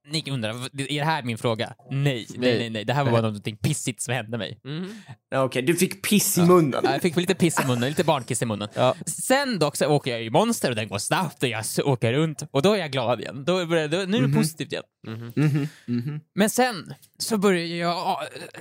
[0.07, 1.73] Ni undrar, är det här min fråga?
[1.91, 2.69] Nej, nej, Nej.
[2.69, 2.85] nej.
[2.85, 4.59] Det här var bara någonting pissigt som hände mig.
[4.63, 5.01] Mhm.
[5.35, 6.81] Okej, du fick piss i munnen.
[6.83, 8.67] Jag fick lite piss i munnen, lite barnkiss i munnen.
[8.73, 8.95] Ja.
[9.05, 12.43] Sen dock så åker jag i Monster och den går snabbt och jag åker runt
[12.51, 13.43] och då är jag glad igen.
[13.45, 14.83] Då börjar, då, nu är det positivt igen.
[15.07, 16.19] Mhm, mhm.
[16.35, 18.17] Men sen så börjar jag,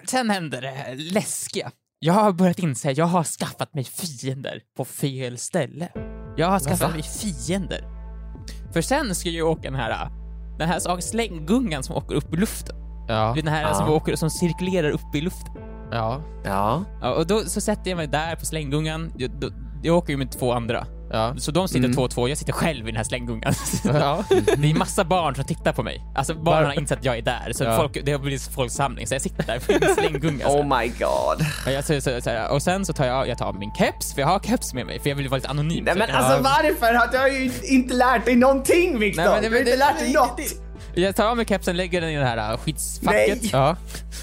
[0.06, 1.70] sen händer det läskiga.
[2.04, 5.88] Jag har börjat inse att jag har skaffat mig fiender på fel ställe.
[6.36, 6.88] Jag har skaffat Va?
[6.88, 7.84] mig fiender.
[8.72, 10.10] För sen ska jag åka den här,
[10.58, 12.76] den här slänggungan som åker upp i luften.
[13.08, 13.32] Ja.
[13.36, 13.74] Den här Ja.
[13.74, 15.54] som, åker, som cirkulerar upp i luften.
[15.90, 16.20] Ja.
[16.44, 16.84] Ja.
[17.00, 19.12] Ja, och då så sätter jag mig där på slänggungan.
[19.16, 19.50] Jag, då,
[19.82, 20.86] jag åker ju med två andra.
[21.12, 21.34] Ja.
[21.38, 21.94] Så de sitter Mm.
[21.96, 23.54] två och två, jag sitter själv i den här slänggungan.
[23.84, 24.24] Ja.
[24.56, 26.02] Det är massa barn som tittar på mig.
[26.14, 27.76] Alltså barnen har insett att jag är där, så Ja.
[27.76, 29.06] folk, det har blivit folksamling.
[29.06, 30.46] Så jag sitter där på en slänggunga.
[30.48, 31.46] Oh my god.
[31.66, 34.20] Och, jag, så, så, så, och sen så tar jag, jag tar min keps, för
[34.20, 35.84] jag har keps med mig, för jag vill vara lite anonym.
[35.84, 36.94] Nej men kan- alltså varför?
[36.94, 39.22] har- Du har ju inte lärt dig någonting Viktor!
[39.22, 40.36] Du har inte det- lärt dig det- något!
[40.36, 43.42] det- Jag tar av mig kepsen, lägger den i det här äh, skyddsfacket.
[43.42, 43.50] Nej.
[43.52, 43.76] Ja.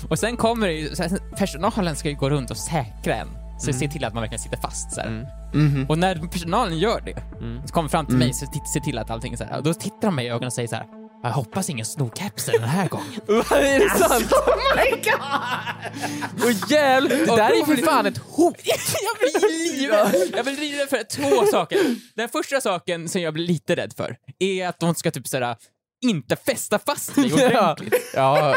[0.10, 0.90] Och sen kommer det ju,
[1.38, 3.28] personalen ska ju gå runt och säkra en.
[3.60, 5.28] Så se till att man verkligen sitter fast så här.
[5.54, 5.86] Mhm.
[5.90, 7.24] Och när personalen gör det,
[7.68, 8.28] så kommer fram till Mm.
[8.28, 9.58] mig så titt- ser till att allting är så här.
[9.58, 10.86] Och då tittar de mig i ögonen och säger så här.
[11.24, 13.06] Jag hoppas ingen snor kepsen den här gången.
[13.28, 14.32] är det sant?
[14.32, 16.46] Oh my god!
[16.46, 18.56] Och jävlar, det där är ju för fan ett hot!
[18.66, 19.50] jag blir
[19.80, 20.34] livrädd!
[20.36, 21.80] Jag blir livrädd för två saker.
[22.16, 25.56] Den första saken som jag blir lite rädd för är att de ska typ såhär
[26.02, 27.24] inte fästa fast Ja.
[27.48, 28.12] ordentligt.
[28.14, 28.56] Ja.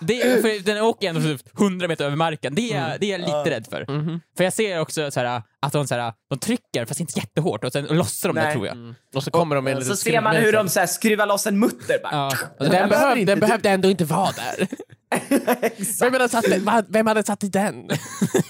[0.00, 2.54] Det är, för den åker ändå typ 100 meter över marken.
[2.54, 3.92] Det är, det är jag lite rädd för.
[3.92, 4.20] Mhm.
[4.36, 7.84] För jag ser också såhär, att de, såhär, de trycker, fast inte jättehårt, och sen
[7.84, 8.52] lossar de det Nej.
[8.54, 8.76] tror jag.
[8.76, 8.94] Mm.
[9.14, 11.46] Och så kommer de med en Så ser man hur de så här skruvar loss
[11.46, 12.12] en mutter bara.
[12.12, 12.32] Ja.
[12.58, 14.68] Den, behöver behöv, inte den du- behövde ändå inte vara där.
[16.00, 17.88] vem, hade satt, den- vem hade satt i den?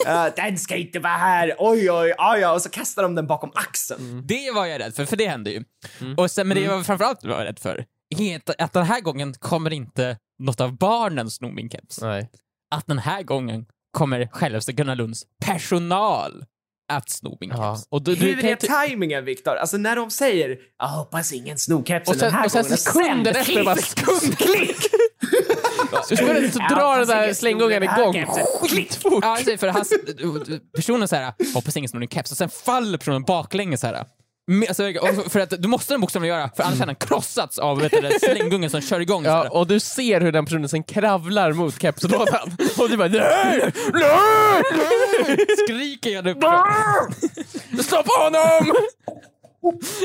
[0.04, 3.26] "Ja, den ska inte vara här, oj oj, ja ja, och så kastar de den
[3.26, 4.22] bakom axeln.
[4.26, 5.64] Det var jag rädd för, för det hände ju.
[6.16, 7.84] Och sen, men det jag framförallt var rädd för
[8.59, 12.00] att- den här gången kommer inte något av barnen sno min keps.
[12.00, 12.30] Nej.
[12.74, 16.44] Att den här gången kommer självaste Gunnar Lunds personal
[16.92, 17.74] att sno min Ja.
[17.76, 17.86] keps.
[17.90, 19.57] Och du, du Hur är inte- tajmingen Viktor?
[19.57, 22.62] Alltså när de säger “Jag hoppas ingen snor kepsen Och sen- den här och sen
[22.62, 24.76] gången” sekunden sen- efter bara- sekund, klick!
[26.09, 28.26] Du ska inte dra den där slänggungan igång
[28.62, 29.24] skitfort.
[29.24, 29.92] Ja, för hans,
[30.76, 34.04] personen såhär, hoppas ingen snor din keps, och sen faller personen baklänges såhär.
[34.68, 37.92] Alltså, för att du måste den bokstavligen göra, för annars hade den krossats av vet
[37.92, 39.24] du, slänggungan som kör igång.
[39.24, 42.57] Ja, och du ser hur den personen sen kravlar mot kepslådan.
[42.78, 46.38] Och du bara nej, nej, Skriker jag upp.
[47.84, 48.76] stopp honom!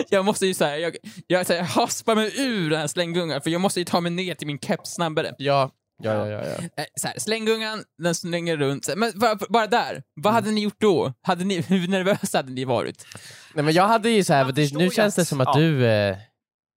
[0.09, 0.95] Jag måste ju såhär, jag,
[1.27, 4.11] jag, så här, haspar mig ur den här slänggungan, för jag måste ju ta mig
[4.11, 5.35] ner till min keps snabbare.
[5.37, 5.71] Ja,
[6.03, 6.45] ja, ja, ja.
[6.45, 6.83] ja.
[6.83, 8.89] Eh, Så här, slänggungan, den slänger runt.
[8.95, 11.13] Men bara, bara där, vad hade ni gjort då?
[11.21, 13.05] Hade ni, hur nervösa hade ni varit?
[13.53, 15.47] Nej men jag hade ju så här, Jag det, nu ju känns det som att
[15.53, 15.59] ja.
[15.59, 16.17] du eh,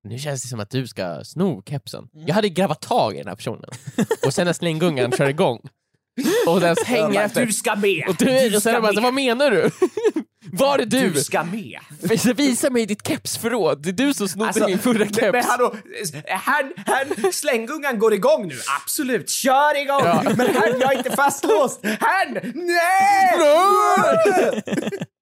[0.05, 2.09] nu känns det som att du ska sno kepsen.
[2.12, 3.70] Jag hade grävat tag i den här personen.
[4.27, 5.61] Och sen när slänggungan kör igång.
[6.47, 7.47] Och den hänger Bara, efter.
[7.47, 8.05] Du ska med!
[8.09, 9.70] Och, du, och sen så, vad menar du?
[10.53, 11.11] Var är du?
[11.11, 11.78] Du ska med!
[12.36, 13.82] Visa- mig ditt kepsförråd.
[13.82, 15.47] Det är du som snodde Alltså, min förra men, men keps.
[15.49, 15.74] hallå,
[16.26, 20.03] här, här, slänggungan går igång nu, absolut, kör igång!
[20.05, 20.22] Ja.
[20.36, 21.80] Men här, jag är inte fastlåst!
[21.82, 23.38] Här, nej!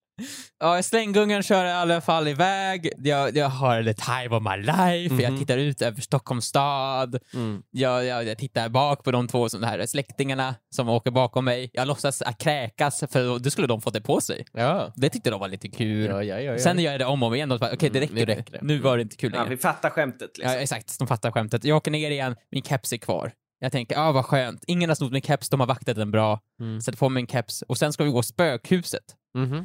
[0.61, 2.93] Ja, slänggungan kör i alla fall iväg.
[2.99, 5.23] Jag, jag har the time of my life.
[5.23, 7.19] Jag tittar ut över Stockholms stad.
[7.35, 7.63] Mm.
[7.71, 11.71] Jag, jag, jag tittar bak på de två som, här släktingarna som åker bakom mig.
[11.73, 14.47] Jag låtsas att kräkas, för då, skulle de fått det på sig.
[14.53, 14.93] Ja.
[14.97, 16.07] Det tyckte de var lite kul.
[16.07, 16.59] Ja, ja, ja, ja.
[16.59, 18.59] Sen gör jag det om och om igen okej det räcker, nu räcker det.
[18.63, 19.51] Nu var det inte kul Ja, längre.
[19.55, 20.55] vi fattar skämtet liksom.
[20.55, 21.65] Ja, exakt, de fattar skämtet.
[21.65, 23.33] Jag åker ner igen, min keps är kvar.
[23.61, 24.65] Jag tänker, ja ah, vad skönt.
[24.67, 26.41] Ingen har snott min keps, de har vaktat den bra.
[26.61, 26.81] Mm.
[26.81, 29.05] Sätter på mig en keps och sen ska vi gå spökhuset.
[29.39, 29.65] Mhm.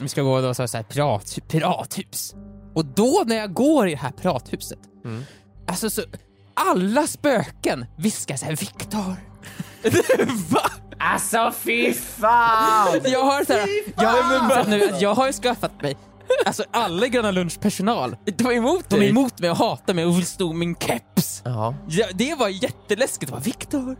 [0.00, 2.34] Vi ska gå då så så här pirat, pirathus.
[2.74, 5.24] Och då när jag går i det här pirathuset, Mm.
[5.68, 6.02] alltså så,
[6.54, 9.16] alla spöken viskar såhär Viktor.
[10.50, 10.70] Va?
[10.98, 12.88] Alltså fy fan!
[13.04, 15.96] Jag har såhär, Fy jag, så nu, jag har ju skaffat mig,
[16.46, 20.04] alltså alla Gröna Lunch personal, De är emot de är emot mig och hatar mig
[20.04, 21.42] och vill sno min keps.
[21.44, 21.74] Ja.
[21.88, 23.32] Ja, det var jätteläskigt.
[23.32, 23.96] Vad Viktor?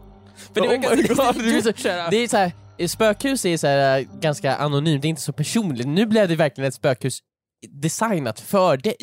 [0.55, 2.53] För det Oh det är så- såhär, Det är så här,
[2.89, 5.87] spökhus är så här, eh, ganska anonymt, det är inte så personligt.
[5.87, 7.21] Nu blev det verkligen ett spökhus
[7.69, 8.97] designat för dig.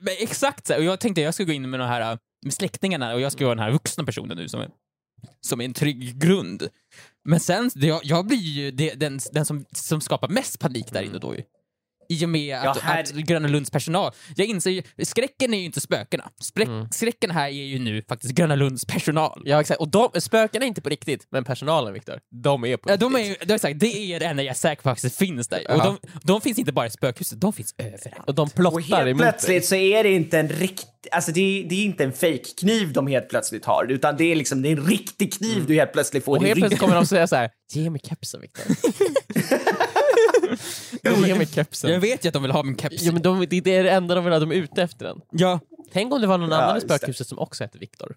[0.00, 0.80] Men exakt så här.
[0.80, 3.32] och jag tänkte jag ska gå in med de här eh, med släktingarna och jag
[3.32, 4.70] ska vara den här vuxna personen nu som är,
[5.40, 6.68] som är en trygg grund.
[7.24, 10.92] Men sen, det, jag, jag blir ju det, den, den som, som skapar mest panik
[10.92, 11.42] där inne då ju.
[12.10, 15.58] I och med att, Ja, här- att Gröna Lunds personal, jag inser ju, skräcken är
[15.58, 16.30] ju inte spökena.
[16.42, 16.88] Spräck, Mm.
[16.90, 19.42] Skräcken här är ju nu faktiskt Gröna Lunds personal.
[19.44, 22.90] Ja exakt, och de, spöken är inte på riktigt, men personalen Viktor, de är på
[22.90, 23.00] Ja, riktigt.
[23.12, 25.48] de är, det, är sagt, det är det enda jag är säker på faktiskt finns
[25.48, 25.70] där.
[25.70, 28.28] Och de, de finns inte bara i spökhuset, de finns överallt.
[28.28, 29.30] Och de Och plottar helt emot dig.
[29.30, 30.86] plötsligt så är det inte en rikt...
[31.12, 34.24] Alltså det är, det är inte en fake kniv de helt plötsligt har, utan det
[34.24, 36.94] är liksom det är en riktig kniv du helt plötsligt får Och helt plötsligt kommer
[36.94, 38.64] de säga så här: ge mig kepsen Viktor.
[41.04, 41.90] ge mig kepsen.
[41.92, 43.02] Jag vet ju att de vill ha min keps.
[43.02, 45.20] Ja, men de, det är det enda de vill ha, de är ute efter den.
[45.32, 45.60] ja.
[45.92, 46.94] Tänk om det var någon Ja, annan i just det.
[46.98, 48.14] spökhuset som också hette Viktor.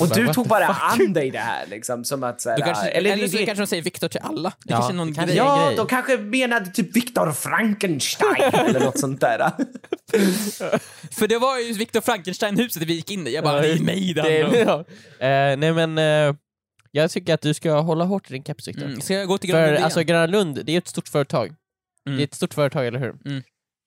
[0.00, 2.58] Och du What tog the bara an dig det här liksom, som att så här,
[2.58, 4.48] Då kanske, eller eller, det, så det, kanske de säger Viktor till alla.
[4.48, 5.36] Det Ja, kanske är någon det kan- grej.
[5.36, 5.76] Ja, grej.
[5.76, 9.38] de kanske menade typ Viktor Frankenstein eller något sånt där.
[11.18, 13.34] För det var ju Viktor Frankenstein-huset vi gick in i.
[13.34, 14.84] Jag bara, det är mig det handlar om.
[15.20, 15.26] ja.
[15.26, 16.34] Eh, Nej men, eh,
[16.90, 18.84] jag tycker att du ska hålla hårt i din keps Viktor.
[18.86, 19.00] Mm.
[19.00, 20.02] Ska jag gå till Gröna För Lund alltså?
[20.02, 21.54] Gröna Lund, det är ett stort företag.
[22.04, 23.16] Det är ett stort företag, eller hur?
[23.24, 23.42] Mm.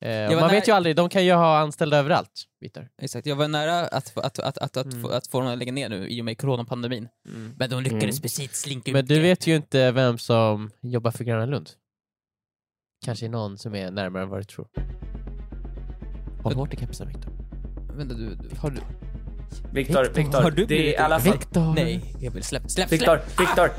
[0.05, 2.89] Eh, var man vet ju aldrig, de kan ju ha anställda överallt, Viktor.
[3.01, 5.05] Exakt, jag var nära att, få- att, att, att, att, Mm.
[5.05, 7.07] att få dem att lägga ner nu i och med coronapandemin.
[7.57, 8.21] Men de lyckades Mm.
[8.21, 8.93] precis slinka ut.
[8.93, 11.69] Men du vet ju inte vem som jobbar för Gröna Lund.
[13.05, 14.67] Kanske någon som är närmare än vad du tror.
[16.43, 17.31] Håll hårt i kepsen, Viktor.
[17.97, 18.81] Vänta, du, har du...
[19.73, 20.41] Viktor, Viktor, Viktor.
[20.41, 21.31] har du det är blivit- i alla fall...
[21.31, 21.73] Viktor!
[21.75, 23.39] Nej, jag vill släpp, släpp, Viktor, släpp!
[23.39, 23.69] Viktor.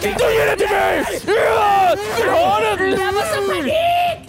[0.00, 1.04] Du ger den till mig!
[1.26, 1.96] Ja!
[2.22, 2.90] Du har den!
[2.90, 4.28] Jag var så panik!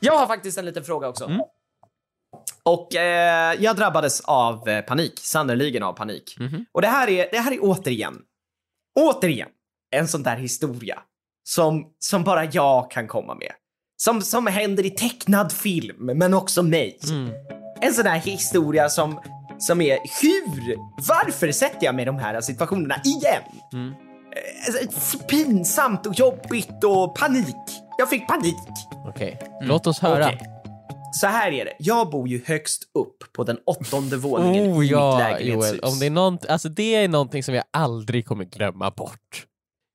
[0.00, 1.24] Jag har faktiskt en liten fråga också.
[1.24, 1.40] Mm.
[2.62, 6.36] Och eh, jag drabbades av eh, panik, sannerligen av panik.
[6.38, 6.66] Mhm.
[6.72, 8.18] Och det här, är, det här är återigen,
[9.00, 9.48] återigen,
[9.96, 11.02] en sån där historia
[11.48, 13.52] som, som bara jag kan komma med.
[14.04, 16.98] Som, som händer i tecknad film, men också mig.
[17.10, 17.32] Mm.
[17.80, 19.20] En sån där historia som,
[19.58, 20.76] som är hur,
[21.08, 23.42] varför sätter jag mig i de här situationerna igen?
[23.72, 23.88] Mm.
[23.88, 27.56] Eh, så pinsamt och jobbigt och panik.
[27.98, 28.56] Jag fick panik.
[29.08, 30.26] Okej, låt oss höra.
[30.26, 30.40] Okej.
[31.12, 31.74] Så här är det.
[31.78, 35.70] Jag bor ju högst upp på den åttonde våningen Oh i mitt ja, lägenhetshus.
[35.70, 35.80] Joel.
[35.80, 39.46] Om det, är nånt, alltså det är någonting som jag aldrig kommer glömma bort.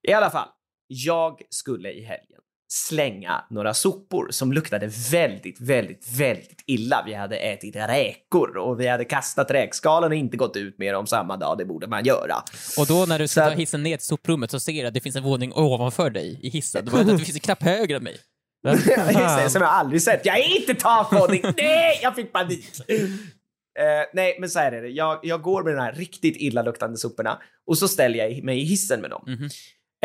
[0.07, 0.47] I alla fall,
[0.87, 2.36] jag skulle i helgen
[2.67, 7.03] slänga några sopor som luktade väldigt, väldigt, väldigt illa.
[7.05, 11.07] Vi hade ätit räkor och vi hade kastat räkskalen och inte gått ut med dem
[11.07, 11.57] samma dag.
[11.57, 12.35] Det borde man göra.
[12.77, 14.99] Och då när du ska ta hissen ner till soprummet så ser du att det
[14.99, 16.85] finns en våning ovanför dig i hissen.
[16.85, 18.17] Då bara, det finns en knapp högre än mig.
[18.63, 19.49] Det, fan.
[19.49, 20.25] som jag aldrig sett.
[20.25, 21.41] Jag är inte takvåning!
[21.57, 22.65] Nej, jag fick panik!
[22.89, 24.89] Eh, nej, men så här är det.
[24.89, 28.63] Jag, jag går med de här riktigt illaluktande soporna och så ställer jag mig i
[28.63, 29.23] hissen med dem.
[29.27, 29.49] Mhm.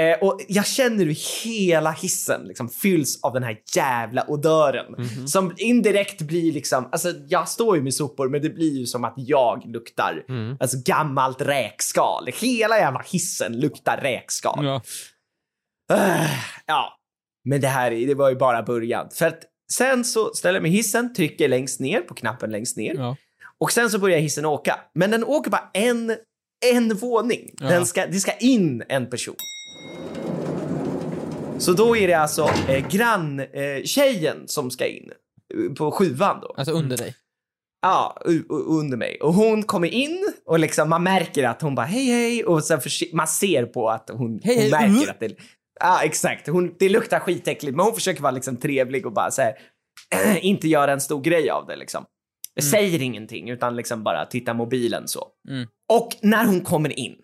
[0.00, 4.94] Eh, och jag känner hur hela hissen liksom fylls av den här jävla odören.
[4.98, 5.26] Mhm.
[5.26, 9.04] Som indirekt blir liksom, alltså jag står ju med sopor men det blir ju som
[9.04, 10.56] att jag luktar Mm.
[10.60, 12.28] alltså gammalt räkskal.
[12.40, 14.64] Hela jävla hissen luktar räkskal.
[14.64, 14.82] Ja.
[15.92, 16.30] Äh,
[16.66, 16.98] ja,
[17.44, 19.08] men det här det var ju bara början.
[19.12, 19.40] För att
[19.72, 23.16] sen så ställer jag mig hissen, trycker längst ner på knappen längst ner Ja.
[23.58, 24.80] och sen så börjar hissen åka.
[24.94, 26.16] Men den åker bara en,
[26.72, 27.50] en våning.
[27.58, 27.68] Ja.
[27.68, 29.34] Den ska, det ska in en person.
[31.62, 35.10] Så då är det alltså eh, granntjejen eh, som ska in
[35.54, 36.54] eh, på sjuan då.
[36.56, 37.14] Alltså under dig.
[37.82, 39.20] Ja, under mig.
[39.20, 42.80] Och hon kommer in och liksom man märker att hon bara hej hej och sen
[43.12, 45.10] man ser på att hon, Hej, hon hej, märker uh.
[45.10, 45.36] att det,
[45.80, 49.42] ja exakt, hon, det luktar skitäckligt men hon försöker vara liksom trevlig och bara så
[49.42, 49.54] här,
[50.40, 52.04] inte göra en stor grej av det liksom.
[52.54, 55.28] Jag säger ingenting utan liksom bara titta mobilen så.
[55.48, 55.68] Mm.
[55.92, 57.16] Och när hon kommer in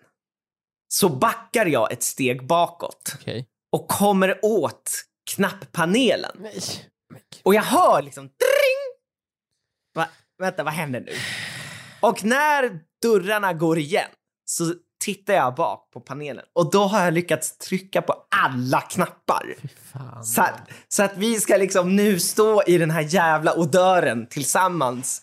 [0.87, 3.47] så backar jag ett steg bakåt Okej.
[3.71, 4.91] Och kommer åt
[5.35, 6.31] knapppanelen.
[6.39, 6.61] Nej.
[7.43, 8.99] Och jag hör liksom dring!
[9.95, 10.07] Va,
[10.39, 11.11] vänta, vad händer nu?
[11.99, 14.09] Och när dörrarna går igen
[14.45, 19.55] så tittar jag bak på panelen och då har jag lyckats trycka på alla knappar.
[20.23, 25.21] Så att, så att vi ska liksom nu stå i den här jävla odören tillsammans.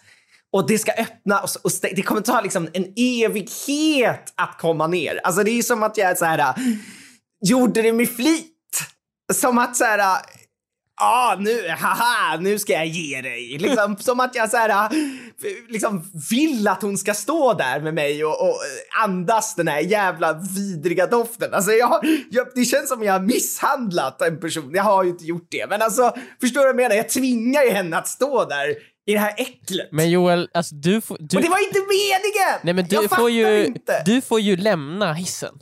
[0.53, 5.21] Och det ska öppna och, och det kommer ta liksom en evighet att komma ner.
[5.25, 6.55] Alltså det är som att jag är så här,
[7.45, 8.53] gjorde det med flit.
[9.33, 10.21] Som att så här, äh,
[11.01, 13.59] ah, nu, haha, nu ska jag ge dig.
[13.59, 14.99] Liksom, som att jag så här, äh,
[15.69, 19.81] liksom vill att hon ska stå där med mig och, och äh, andas den här
[19.81, 21.55] jävla vidriga doften.
[21.55, 24.71] Alltså jag, jag, det känns som jag har misshandlat en person.
[24.75, 26.97] Jag har ju inte gjort det, men alltså förstår du vad jag menar?
[26.97, 28.69] Jag tvingar ju henne att stå där
[29.07, 29.89] i det här äcklet.
[29.93, 31.17] Men Joel, alltså du får...
[31.21, 32.61] Du, och det var inte meningen!
[32.63, 34.03] nej, men du jag får ju, inte.
[34.07, 35.55] Du får ju lämna hissen.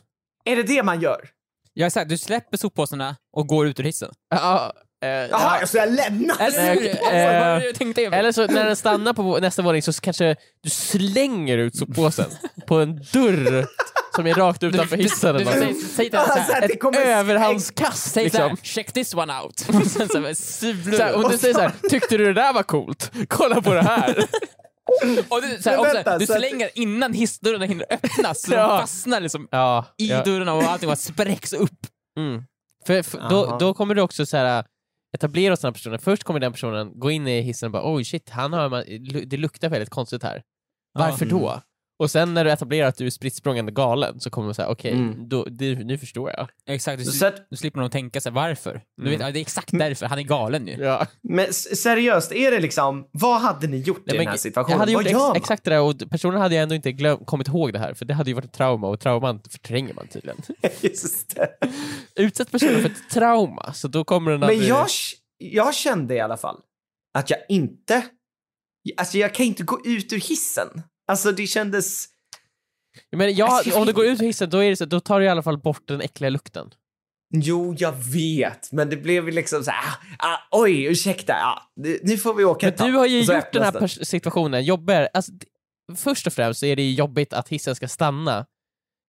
[0.44, 1.28] Är det det man gör?
[1.76, 4.10] Jag har sagt, du släpper soppåsarna och går ut ur hissen.
[4.30, 4.72] Ja,
[5.04, 5.66] eh, Jaha, ja.
[5.66, 6.40] så jag lämnar?
[6.40, 6.74] Eller
[7.60, 7.66] hur?
[7.68, 8.14] Eh, tänkte jag?
[8.14, 12.30] Eller så när den stannar på nästa våning så kanske du slänger ut soppåsen
[12.66, 13.66] på en dörr
[14.16, 15.36] som är rakt utanför hissen.
[15.36, 18.64] Du, du, säg, till henne Alltså, såhär, Ett kommer överhandskast säg såhär, liksom.
[18.64, 19.68] check this one out.
[19.68, 20.66] Och sen såhär, Så
[21.02, 21.24] här, du.
[21.24, 23.12] om du säger såhär, tyckte du det där var coolt?
[23.28, 24.24] Kolla på det här!
[25.28, 28.52] Och du, såhär, Men också, vänta, du så att- slänger innan hissdörrarna hinner öppnas, så
[28.54, 28.68] Ja.
[28.68, 30.24] de fastnar liksom Ja, i ja.
[30.24, 31.86] dörrarna och allting bara spräcks upp.
[32.18, 32.42] Mm.
[32.86, 34.64] För, för, då, då kommer du också så här
[35.16, 35.98] etablera oss den här personen.
[35.98, 38.84] Först kommer den personen gå in i hissen och bara oj shit, han har,
[39.26, 40.42] det luktar väldigt konstigt här.
[40.98, 41.38] Varför Mm.
[41.38, 41.60] då?
[41.98, 43.40] Och sen när du etablerar att du är spritt
[43.74, 45.28] galen så kommer man säga okej, Mm.
[45.28, 46.48] då- det- nu förstår jag.
[46.66, 48.82] Exakt, du, Så att, du slipper nog tänka sig varför.
[48.96, 49.10] Du Mm.
[49.12, 50.72] vet, ja, det är exakt därför, han är galen ju.
[50.74, 51.06] Ja.
[51.22, 54.72] men seriöst, är det liksom, vad hade ni gjort i den här situationen?
[54.72, 55.36] jag hade vad gjort ex, man?
[55.36, 58.04] exakt det där och personen hade ju ändå inte glöm, kommit ihåg det här för
[58.04, 60.36] det hade ju varit ett trauma och trauman förtränger man tydligen.
[60.80, 61.48] Just det.
[62.16, 64.68] Utsätt personen för ett trauma så då kommer den Men aldrig...
[64.68, 64.86] jag,
[65.38, 66.56] jag kände i alla fall
[67.18, 68.02] att jag inte,
[68.96, 70.82] alltså jag kan inte gå ut ur hissen.
[71.06, 72.06] Alltså det kändes,
[73.16, 75.00] Men jag, Alltså, jag om du går ut ur hissen då, är det så, då
[75.00, 76.70] tar du i alla fall bort den äckliga lukten.
[77.36, 81.62] Jo, jag vet, men det blev ju liksom så här, ah, ah, oj, ursäkta, ah,
[81.76, 82.88] nu, nu får vi åka Men tag.
[82.88, 85.08] du har ju gjort den här situationen jobbigare.
[85.14, 85.32] Alltså,
[85.96, 88.46] först och främst så är det ju jobbigt att hissen ska stanna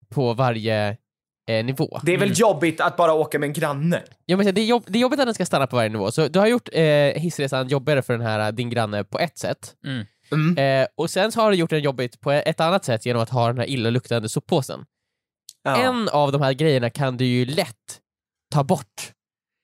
[0.09, 0.97] på varje
[1.49, 1.99] eh, nivå.
[2.03, 4.03] Det är väl jobbigt att bara åka med en granne?
[4.25, 6.11] Jag menar, det, är jobb, det är jobbigt att den ska stanna på varje nivå,
[6.11, 6.83] så du har gjort eh,
[7.21, 9.75] hissresan jobbigare för den här din granne på ett sätt.
[9.85, 10.05] Mm.
[10.31, 10.57] Mm.
[10.81, 13.29] Eh, och sen så har du gjort den jobbigt på ett annat sätt genom att
[13.29, 14.85] ha den här illaluktande soppåsen.
[15.63, 15.75] Ja.
[15.83, 17.99] En av de här grejerna kan du ju lätt
[18.53, 19.11] ta bort.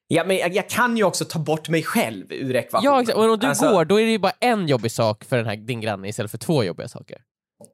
[0.08, 2.94] ja, men jag, jag kan ju också ta bort mig själv ur ekvationen.
[2.94, 3.18] Ja, exakt.
[3.18, 5.46] Och om du Alltså, går, då är det ju bara en jobbig sak för den
[5.46, 7.22] här, din granne istället för två jobbiga saker.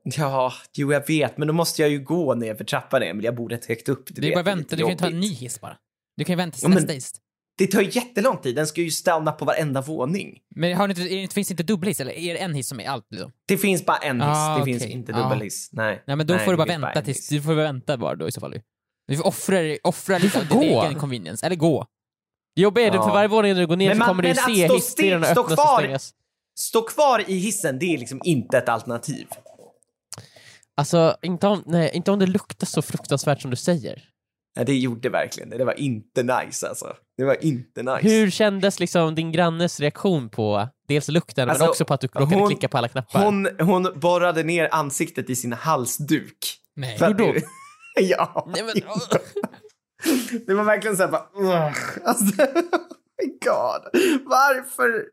[0.04, 3.26] Ja, jo jag vet, men då måste jag ju gå ner för trappan Emil.
[3.26, 4.04] Jag bor rätt högt upp.
[4.10, 5.78] Det är bara vänta, du kan ju ta en ny hiss bara.
[6.18, 7.14] Du kan ju vänta till Ja, nästa hiss.
[7.58, 8.56] Det tar ju jättelång tid.
[8.56, 10.40] Den ska ju stanna på varenda våning.
[10.56, 12.80] Men har ni inte, det, finns det inte dubbelhiss eller är det en hiss som
[12.80, 13.06] är allt?
[13.12, 13.32] Liksom?
[13.46, 14.28] Det finns bara en hiss.
[14.30, 14.74] Ah, det okej.
[14.80, 15.18] finns inte Ja.
[15.24, 15.70] dubbelhiss.
[15.72, 16.04] Nej.
[16.08, 18.16] Nej men då Nej, får du det bara vänta en tills, du får vänta bara
[18.16, 18.54] då i så fall.
[19.08, 21.86] Du får offra, offra lite av din egen convenience, eller gå.
[22.56, 23.14] Det jobbiga är för Ja.
[23.14, 25.80] varje våning du går ner Men så man- kommer du se hissdörrarna öppnas och kvar.
[25.80, 26.14] stängas.
[26.60, 29.28] Stå kvar i hissen, det är liksom inte ett alternativ.
[30.76, 34.04] Alltså, inte om, nej, inte om det luktar så fruktansvärt som du säger.
[34.58, 35.58] Ja, det gjorde verkligen det.
[35.58, 36.96] Det var inte nice alltså.
[37.18, 38.10] Det var inte nice.
[38.10, 42.08] Hur kändes liksom din grannes reaktion på dels lukten Alltså, men också på att du
[42.08, 43.24] råkade hon- klicka på alla knappar?
[43.26, 46.38] Hon, hon borrade ner ansiktet i sin halsduk.
[46.76, 46.98] Nej.
[47.00, 47.34] Hur då?
[47.34, 47.44] det-
[48.02, 48.48] ja.
[48.54, 48.74] Nej, men,
[50.48, 51.74] Det var verkligen såhär bara...
[52.06, 52.48] Alltså, oh
[53.24, 54.02] my god.
[54.26, 55.06] Varför?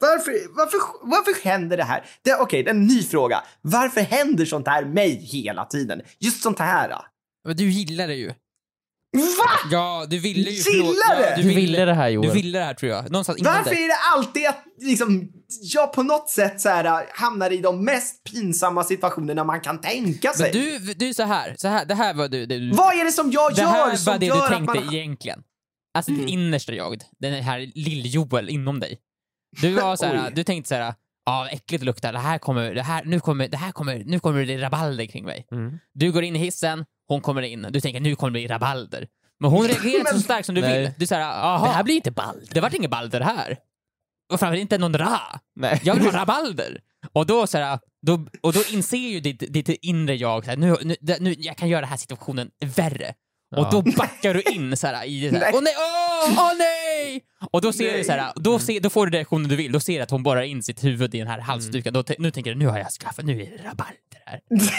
[0.00, 2.04] Varför, varför, varför händer det här?
[2.22, 3.42] Det, Okej, det är en ny fråga.
[3.62, 6.02] Varför händer sånt här mig hela tiden?
[6.18, 6.88] Just sånt här.
[6.88, 7.04] då?
[7.44, 8.32] Men du gillar det ju.
[9.20, 9.50] Va?
[9.70, 10.72] Ja, du ville ju...
[10.72, 11.30] Gillar det?
[11.30, 12.30] Ja, du ville det här Du Joel.
[12.30, 13.10] ville det här tror jag.
[13.10, 15.28] Någonstans Varför är det alltid att liksom,
[15.62, 20.32] jag på något sätt så här, hamnar i de mest pinsamma situationerna man kan tänka
[20.32, 20.50] sig?
[20.52, 22.46] Men du, du är så här, så här, det här var du...
[22.46, 24.42] Det, du Vad är det som jag det gör här som var det gör du
[24.42, 24.94] att tänkte man...
[24.94, 25.42] egentligen.
[25.94, 26.20] Alltså Mm.
[26.26, 28.98] ditt innersta jag, den här lill-Joel inom dig.
[29.62, 30.82] Du var så här, du tänkte så här,
[31.26, 34.02] ja vad äckligt det luktar, det här kommer, det här, nu kommer, det här kommer,
[34.06, 35.46] nu kommer det rabalder kring mig.
[35.52, 35.78] Mm.
[35.94, 39.06] Du går in i hissen, hon kommer in, du tänker nu kommer det bli rabalder.
[39.40, 40.80] Men hon reagerar inte så starkt som du Nej.
[40.82, 40.90] vill.
[40.98, 42.40] Du säger, jaha, Det här blir inte ball.
[42.50, 43.50] det vart inget balder här.
[44.32, 45.20] Och framförallt inte någon ra.
[45.56, 45.80] Nej.
[45.84, 46.80] Jag vill ha rabalder.
[47.12, 50.56] Och då, så här, då, och då inser ju ditt, ditt inre jag så här,
[50.56, 53.14] nu, nu, nu, jag kan göra den här situationen värre.
[53.56, 53.70] Och Ja.
[53.72, 55.50] då backar du in så här, i så här, Nej.
[55.54, 57.20] åh nej, åh, åh nej!
[57.52, 59.80] Och då, ser du så här, då, ser, då får du reaktionen du vill, då
[59.80, 61.94] ser du att hon borrar in sitt huvud i den här halsduken.
[61.94, 63.96] Då, t- nu tänker du, nu har jag skaffat, nu är det rabalder
[64.26, 64.40] här.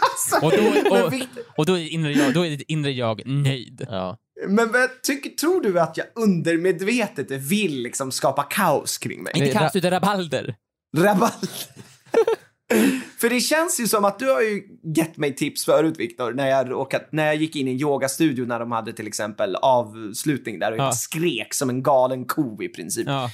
[0.00, 1.12] Alltså, Och då, och,
[1.56, 3.86] och då, är inre jag, då är ditt inre jag nöjd.
[3.90, 4.18] Ja.
[4.48, 9.32] men, men tycker, tror du att jag undermedvetet vill liksom skapa kaos kring mig?
[9.36, 10.54] Inte kaos utan rabalder.
[10.96, 11.48] Rabalder.
[13.20, 14.62] För det känns ju som att du har ju
[14.96, 18.44] gett mig tips förut Viktor, när jag råkat, när jag gick in i en yogastudio
[18.46, 20.92] när de hade till exempel avslutning där och jag Ja.
[20.92, 23.06] skrek som en galen ko i princip.
[23.06, 23.30] Ja.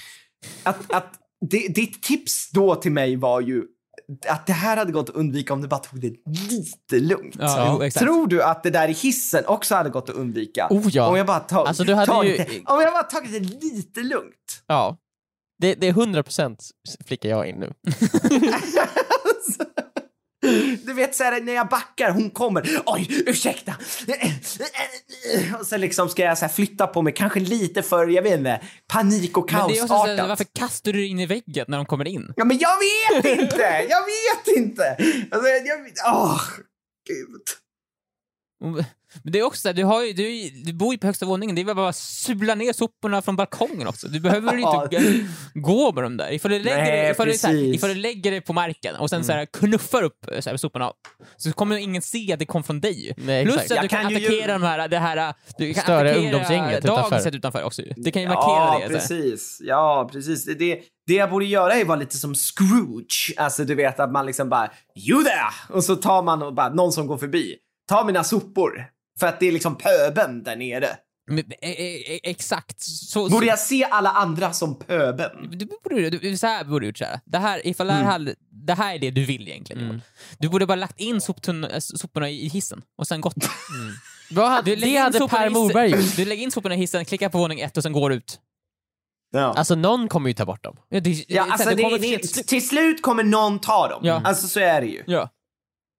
[0.62, 1.12] Att, att
[1.50, 3.62] di- ditt tips då till mig var ju
[4.28, 6.14] att det här hade gått att undvika om du bara tog det
[6.50, 7.34] lite lugnt.
[7.38, 8.04] Ja, jo, exakt.
[8.04, 10.66] Tror du att det där i hissen också hade gått att undvika?
[10.70, 11.08] Oh ja.
[11.08, 14.62] Om jag bara tag, Alltså, tagit ju- det, om jag bara tagit det lite lugnt.
[14.66, 14.96] ja.
[15.58, 16.56] Det, det är 100%
[17.06, 17.72] flickar jag in nu.
[20.84, 23.74] Du vet såhär när jag backar, hon kommer, oj ursäkta.
[25.60, 28.38] Och så liksom ska jag så här flytta på mig, kanske lite för, jag vet
[28.38, 30.28] inte, panik och så här, kaosartat.
[30.28, 32.32] varför kastar du dig in i väggen när de kommer in?
[32.36, 34.96] Ja men jag vet inte, jag vet inte.
[35.30, 35.80] Alltså, jag,
[36.14, 36.40] åh,
[37.08, 37.42] gud.
[39.22, 41.54] Men det är också så du, har ju, du, du bor ju på högsta våningen,
[41.54, 44.08] det är väl bara att sula ner soporna från balkongen också.
[44.08, 46.32] Du behöver ju inte gå med dem där.
[46.32, 47.54] Ifall du lägger, Nej, ifall, du, så här.
[47.54, 47.74] Mm.
[47.74, 50.92] ifall du lägger det på marken och sen så här, knuffar upp så här, soporna
[51.36, 53.14] så kommer ingen se att det kom från dig.
[53.16, 53.72] Nej, Plus exakt.
[53.72, 57.36] att du kan, kan ju- attackera de här, det här, du kan attackera ungdomsgänget utanför.
[57.36, 57.92] utanför också ju.
[57.96, 59.00] Det kan ju markera ja, det.
[59.00, 59.58] Så precis.
[59.60, 60.44] Ja, precis.
[60.44, 63.34] Det, det, det jag borde göra är att vara lite som Scrooge.
[63.36, 64.70] Alltså du vet att man liksom bara,
[65.08, 65.76] you there!
[65.76, 67.56] Och så tar man och bara, någon som går förbi,
[67.88, 68.86] ta mina sopor.
[69.20, 70.88] För att det är liksom pöben där nere.
[71.28, 72.80] Men, e, e, e, exakt.
[72.80, 75.30] Så, Borde så, jag se alla andra som pöben?
[75.50, 77.20] du borde, du, så här borde du gjort så här.
[77.24, 78.02] Det här, ifall Mm.
[78.04, 79.82] det, här, det här är det du vill egentligen.
[79.82, 80.02] Johan.
[80.38, 83.34] Du borde bara lagt in soporna i hissen och sen gått.
[84.30, 86.16] Vad hade, Du lägger det in hade Per i hissen- Morberg gjort.
[86.16, 88.40] Du lägger in soporna i hissen, klickar på våning ett och sen går ut.
[89.32, 89.40] Ja.
[89.56, 90.76] Alltså någon kommer ju ta bort dem.
[90.88, 92.46] Ja, det, Ja, alltså det det, till slut.
[92.46, 94.00] till slut kommer någon ta dem.
[94.04, 94.22] Ja.
[94.24, 95.02] Alltså så är det ju.
[95.06, 95.30] Ja.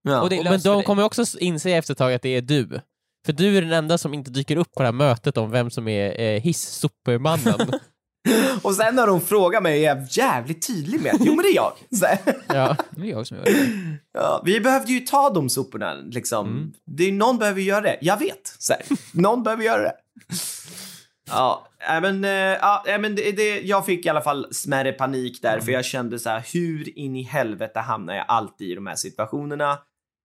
[0.02, 0.20] Ja.
[0.22, 2.80] Och det Och- Men de kommer också inse efter ett tag att det är du.
[3.26, 5.70] För du är den enda som inte dyker upp på det här mötet om vem
[5.70, 7.70] som är eh, hiss-supermannen.
[8.62, 11.48] Och sen när hon frågar mig är jag jävligt tydlig med att jo men det
[11.48, 11.72] är jag.
[12.48, 12.76] Ja.
[12.90, 13.98] Det är jag som gör det.
[14.12, 16.46] Ja, vi behövde ju ta de soporna liksom.
[16.46, 16.72] Mm.
[16.86, 17.98] Det är, någon behöver ju göra det.
[18.00, 18.56] Jag vet.
[18.58, 18.82] Så här.
[19.12, 19.94] Någon behöver göra det.
[21.30, 21.68] Ja,
[22.02, 25.52] men, äh, ja, äh, men det, det, jag fick i alla fall smärre panik där
[25.52, 25.64] Mm.
[25.64, 28.96] för jag kände så här, hur in i helvete hamnar jag alltid i de här
[28.96, 29.78] situationerna?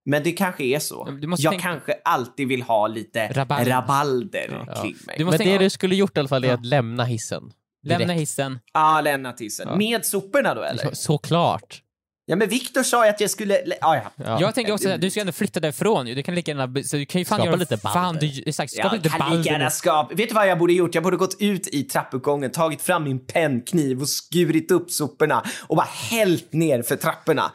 [0.05, 1.05] Men det kanske är så.
[1.11, 3.71] Du måste jag tänka- kanske alltid vill ha lite Rabalder.
[3.71, 4.81] rabalder Ja.
[4.81, 5.15] kring mig.
[5.17, 7.43] Du Men måste det tänka, du skulle gjort i alla fall är att lämna hissen.
[7.83, 8.21] lämna direkt.
[8.21, 8.59] hissen.
[8.73, 9.67] Ja, lämna tissen.
[9.69, 9.75] Ja.
[9.75, 10.83] Med soporna då eller?
[10.89, 11.81] Så, såklart.
[12.25, 13.55] Ja, men Viktor sa ju att jag skulle...
[13.81, 14.01] Ah, ja.
[14.15, 14.41] Ja.
[14.41, 16.15] Jag tänker också att du ska ändå flytta därifrån ju.
[16.15, 18.27] Du kan lika gärna, så du kan ju fan Skapa göra lite fan balder.
[18.27, 19.51] du, exakt, skapa Jag lite kan lika balder.
[19.51, 20.15] gärna skapa...
[20.15, 20.95] Vet du vad jag borde gjort?
[20.95, 25.75] Jag borde gått ut i trappuppgången, tagit fram min pennkniv och skurit upp soporna och
[25.75, 27.51] bara hällt ner för trapporna.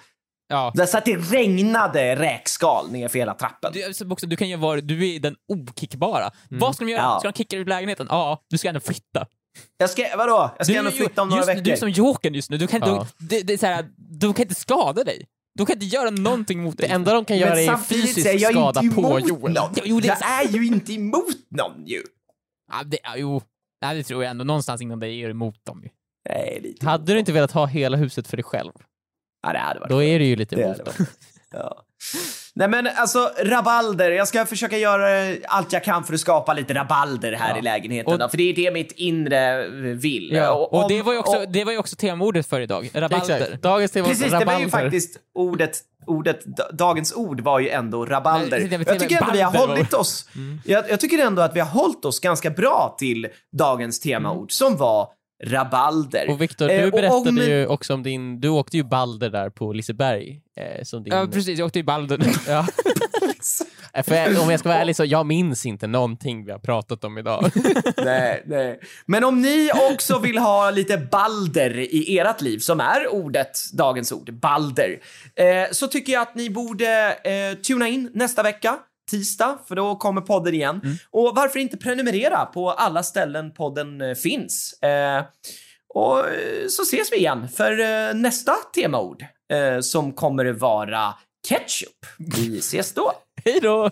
[0.48, 0.72] Ja.
[0.74, 3.72] Där så att det regnade räkskal ner för hela trappen.
[3.72, 6.30] Du, också, du kan ju vara, du är den okickbara.
[6.50, 7.02] Vad ska de göra?
[7.02, 7.18] Ja.
[7.20, 8.06] Ska de kicka dig ur lägenheten?
[8.10, 9.26] Ja, du ska ändå flytta.
[9.78, 10.50] Jag ska, vadå?
[10.56, 11.62] Jag ska Du, ändå är flytta om några just, veckor.
[11.62, 12.58] Du är som Jokern just nu.
[12.58, 13.06] Du kan, Ja.
[13.18, 13.86] du, det, det är så här,
[14.20, 15.26] de kan inte skada dig.
[15.58, 16.92] De kan inte göra någonting mot Det dig.
[16.92, 19.52] enda de kan göra Men är är fysisk jag skada på Joel.
[19.52, 19.70] någon.
[19.76, 22.02] Jo, jo, det- Jag är ju inte emot någon ju.
[22.72, 23.42] Ja, det, ja, jo,
[23.80, 24.44] ja, det tror jag ändå.
[24.44, 25.88] Någonstans inom dig är du emot dem ju.
[26.28, 28.72] Nej, lite Hade du inte velat ha hela huset för dig själv,
[29.46, 30.76] Ja, det hade varit då är du ju lite Det.
[31.52, 31.82] Ja.
[32.54, 36.74] Nej men alltså rabalder, jag ska försöka göra allt jag kan för att skapa lite
[36.74, 37.58] rabalder här Ja.
[37.58, 40.30] i lägenheten Och- då, för det är det mitt inre vill.
[40.32, 42.90] Ja, och, om- det, var ju också, och- det var ju också temordet för idag.
[42.94, 43.36] Rabalder.
[43.40, 43.62] Exakt.
[43.62, 44.68] Dagens tema Precis, det var ju rabalder.
[44.68, 48.58] faktiskt ordet, ordet, da- dagens ord var ju ändå rabalder.
[48.58, 50.60] Nej, det- det- Jag tycker ändå vi har hållit oss, Mm.
[50.64, 54.76] jag, jag tycker ändå att vi har hållit oss ganska bra till dagens temaord som
[54.76, 55.08] var
[55.44, 56.30] rabalder.
[56.30, 59.30] Och Viktor, Eh, du och berättade om- ju också om din, du åkte ju Balder
[59.30, 60.40] där på Liseberg.
[60.56, 61.58] Eh, som din, Ja, precis.
[61.58, 62.18] Jag åkte i Balder.
[62.48, 62.58] Ja.
[63.94, 67.04] Eh, För om jag ska vara ärlig så jag minns inte någonting vi har pratat
[67.04, 67.50] om idag.
[67.96, 68.80] nej, nej.
[69.06, 74.12] Men om ni också vill ha lite balder i ert liv, som är ordet, dagens
[74.12, 74.98] ord, balder,
[75.34, 79.96] eh, så tycker jag att ni borde eh, tuna in nästa vecka, tisdag, för då
[79.96, 80.98] kommer podden igen.
[81.10, 84.82] Och varför inte prenumerera på alla ställen podden eh, finns?
[84.82, 85.24] Eh,
[85.94, 91.14] och eh, så ses vi igen för eh, nästa temaord, eh, som kommer att vara
[91.48, 92.06] ketchup.
[92.18, 93.12] Vi ses då.
[93.44, 93.90] Hej då!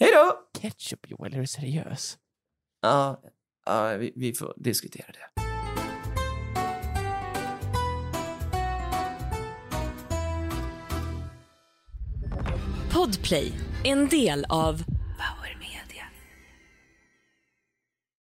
[0.00, 0.32] Hej då!
[0.60, 2.16] Ketchup Joel, är du seriös?
[2.82, 3.20] Ja,
[3.66, 5.42] ja vi, vi får diskutera det.
[12.92, 13.52] Podplay,
[13.86, 14.82] en del av